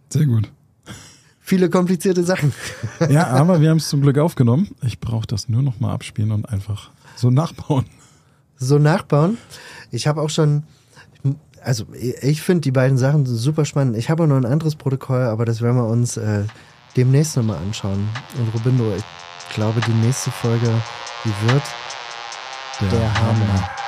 Sehr 0.08 0.26
gut. 0.26 0.50
Viele 1.40 1.70
komplizierte 1.70 2.24
Sachen. 2.24 2.52
ja, 3.10 3.26
aber 3.28 3.60
wir 3.60 3.70
haben 3.70 3.76
es 3.76 3.88
zum 3.88 4.00
Glück 4.00 4.18
aufgenommen. 4.18 4.68
Ich 4.82 4.98
brauche 4.98 5.26
das 5.26 5.48
nur 5.48 5.62
noch 5.62 5.78
mal 5.80 5.92
abspielen 5.92 6.32
und 6.32 6.48
einfach 6.48 6.90
so 7.16 7.30
nachbauen. 7.30 7.86
So 8.56 8.78
nachbauen. 8.78 9.38
Ich 9.90 10.06
habe 10.06 10.22
auch 10.22 10.30
schon 10.30 10.64
also 11.66 11.84
ich 11.92 12.42
finde 12.42 12.60
die 12.60 12.70
beiden 12.70 12.96
Sachen 12.96 13.26
super 13.26 13.64
spannend. 13.64 13.96
Ich 13.96 14.08
habe 14.08 14.26
noch 14.28 14.36
ein 14.36 14.46
anderes 14.46 14.76
Protokoll, 14.76 15.22
aber 15.22 15.44
das 15.44 15.60
werden 15.60 15.76
wir 15.76 15.86
uns 15.86 16.16
äh, 16.16 16.44
demnächst 16.96 17.36
nochmal 17.36 17.58
anschauen. 17.58 18.08
Und 18.38 18.54
Robindo, 18.54 18.84
ich 18.96 19.54
glaube, 19.54 19.80
die 19.80 20.06
nächste 20.06 20.30
Folge, 20.30 20.70
die 21.24 21.50
wird 21.50 21.62
der, 22.80 23.00
der 23.00 23.14
Hammer. 23.14 23.48
Hammer. 23.48 23.85